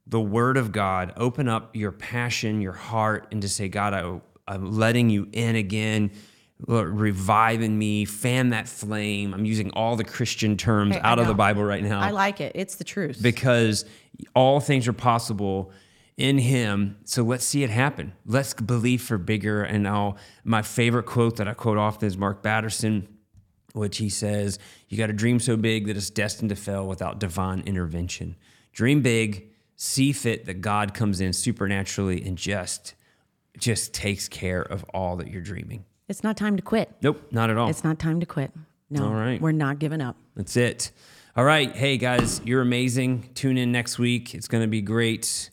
the 0.07 0.21
Word 0.21 0.55
of 0.55 0.71
God, 0.71 1.11
open 1.17 1.49
up 1.49 1.75
your 1.75 1.91
passion, 1.91 2.61
your 2.61 2.71
heart, 2.71 3.27
and 3.33 3.41
to 3.41 3.49
say, 3.49 3.67
God, 3.67 3.93
I, 3.93 4.21
I'm 4.47 4.71
letting 4.77 5.09
you 5.09 5.27
in 5.33 5.57
again. 5.57 6.11
Lord, 6.65 6.87
revive 7.01 7.61
in 7.61 7.77
me, 7.77 8.05
fan 8.05 8.51
that 8.51 8.69
flame. 8.69 9.33
I'm 9.33 9.43
using 9.43 9.71
all 9.71 9.97
the 9.97 10.05
Christian 10.05 10.55
terms 10.55 10.95
Hey, 10.95 11.01
out 11.01 11.19
of 11.19 11.27
the. 11.27 11.33
Bible 11.33 11.65
right 11.65 11.83
now 11.83 11.99
I 11.99 12.11
like 12.11 12.39
it. 12.39 12.53
It's 12.55 12.75
the 12.75 12.85
truth. 12.85 13.21
because 13.21 13.83
all 14.33 14.61
things 14.61 14.87
are 14.87 14.93
possible 14.93 15.73
in 16.17 16.37
him 16.37 16.97
so 17.03 17.23
let's 17.23 17.43
see 17.45 17.63
it 17.63 17.69
happen 17.69 18.13
let's 18.25 18.53
believe 18.53 19.01
for 19.01 19.17
bigger 19.17 19.63
and 19.63 19.83
now 19.83 20.15
my 20.43 20.61
favorite 20.61 21.05
quote 21.05 21.35
that 21.35 21.47
i 21.47 21.53
quote 21.53 21.77
often 21.77 22.07
is 22.07 22.17
mark 22.17 22.41
batterson 22.41 23.05
which 23.73 23.97
he 23.97 24.09
says 24.09 24.57
you 24.87 24.97
got 24.97 25.07
to 25.07 25.13
dream 25.13 25.39
so 25.39 25.57
big 25.57 25.87
that 25.87 25.97
it's 25.97 26.09
destined 26.09 26.49
to 26.49 26.55
fail 26.55 26.87
without 26.87 27.19
divine 27.19 27.59
intervention 27.65 28.35
dream 28.71 29.01
big 29.01 29.49
see 29.75 30.13
fit 30.13 30.45
that 30.45 30.61
god 30.61 30.93
comes 30.93 31.19
in 31.19 31.33
supernaturally 31.33 32.23
and 32.25 32.37
just 32.37 32.95
just 33.57 33.93
takes 33.93 34.29
care 34.29 34.61
of 34.61 34.83
all 34.93 35.17
that 35.17 35.27
you're 35.29 35.41
dreaming 35.41 35.83
it's 36.07 36.23
not 36.23 36.37
time 36.37 36.55
to 36.55 36.61
quit. 36.61 36.89
nope 37.01 37.21
not 37.31 37.49
at 37.49 37.57
all 37.57 37.69
It's 37.69 37.83
not 37.83 37.99
time 37.99 38.19
to 38.21 38.25
quit. 38.25 38.51
No. 38.89 39.05
All 39.07 39.13
right. 39.13 39.41
We're 39.41 39.51
not 39.51 39.79
giving 39.79 40.01
up. 40.01 40.15
That's 40.35 40.55
it. 40.55 40.91
All 41.35 41.43
right. 41.43 41.75
Hey, 41.75 41.97
guys, 41.97 42.39
you're 42.45 42.61
amazing. 42.61 43.31
Tune 43.33 43.57
in 43.57 43.71
next 43.71 43.97
week. 43.97 44.35
It's 44.35 44.47
going 44.47 44.61
to 44.63 44.67
be 44.67 44.81
great. 44.81 45.49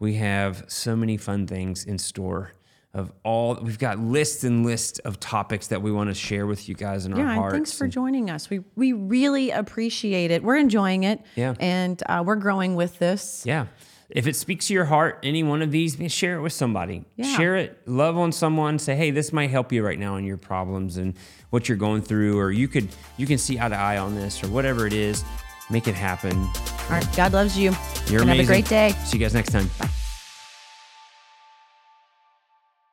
We 0.00 0.14
have 0.14 0.64
so 0.66 0.96
many 0.96 1.16
fun 1.16 1.46
things 1.46 1.84
in 1.84 1.98
store. 1.98 2.52
of 2.92 3.12
all 3.22 3.54
we've 3.62 3.78
got 3.78 4.00
lists 4.00 4.42
and 4.42 4.66
lists 4.66 4.98
of 5.00 5.20
topics 5.20 5.68
that 5.68 5.80
we 5.80 5.92
want 5.92 6.10
to 6.10 6.14
share 6.14 6.44
with 6.44 6.68
you 6.68 6.74
guys 6.74 7.06
in 7.06 7.12
Yeah, 7.14 7.22
our 7.22 7.28
and 7.30 7.38
hearts. 7.40 7.54
thanks 7.54 7.78
for 7.78 7.86
joining 7.86 8.30
us. 8.30 8.50
We 8.50 8.62
we 8.74 8.92
really 8.92 9.52
appreciate 9.52 10.32
it. 10.32 10.42
We're 10.42 10.56
enjoying 10.56 11.04
it. 11.04 11.20
Yeah. 11.36 11.54
and 11.60 12.02
uh, 12.06 12.24
we're 12.26 12.34
growing 12.34 12.74
with 12.74 12.98
this. 12.98 13.44
Yeah. 13.46 13.66
If 14.08 14.26
it 14.26 14.34
speaks 14.34 14.66
to 14.66 14.74
your 14.74 14.86
heart, 14.86 15.20
any 15.22 15.44
one 15.44 15.62
of 15.62 15.70
these, 15.70 15.96
share 16.12 16.34
it 16.36 16.40
with 16.40 16.52
somebody. 16.52 17.04
Yeah. 17.14 17.36
Share 17.36 17.54
it, 17.56 17.78
love 17.86 18.18
on 18.18 18.32
someone, 18.32 18.80
say, 18.80 18.96
hey, 18.96 19.12
this 19.12 19.32
might 19.32 19.50
help 19.50 19.70
you 19.70 19.84
right 19.86 20.00
now 20.00 20.16
in 20.16 20.24
your 20.24 20.36
problems 20.36 20.96
and 20.96 21.14
what 21.50 21.68
you're 21.68 21.78
going 21.78 22.02
through, 22.02 22.36
or 22.40 22.50
you 22.50 22.66
could 22.66 22.88
you 23.18 23.26
can 23.28 23.38
see 23.38 23.60
eye 23.60 23.68
to 23.68 23.76
eye 23.76 23.98
on 23.98 24.16
this, 24.16 24.42
or 24.42 24.48
whatever 24.48 24.84
it 24.88 24.92
is. 24.94 25.22
Make 25.70 25.86
it 25.88 25.94
happen. 25.94 26.36
All 26.38 26.96
right, 26.96 27.16
God 27.16 27.32
loves 27.32 27.56
you. 27.56 27.70
You're 28.08 28.22
and 28.22 28.30
amazing. 28.30 28.36
have 28.36 28.38
a 28.40 28.44
great 28.46 28.68
day. 28.68 28.92
See 29.04 29.18
you 29.18 29.24
guys 29.24 29.34
next 29.34 29.52
time. 29.52 29.70
Bye. 29.78 29.88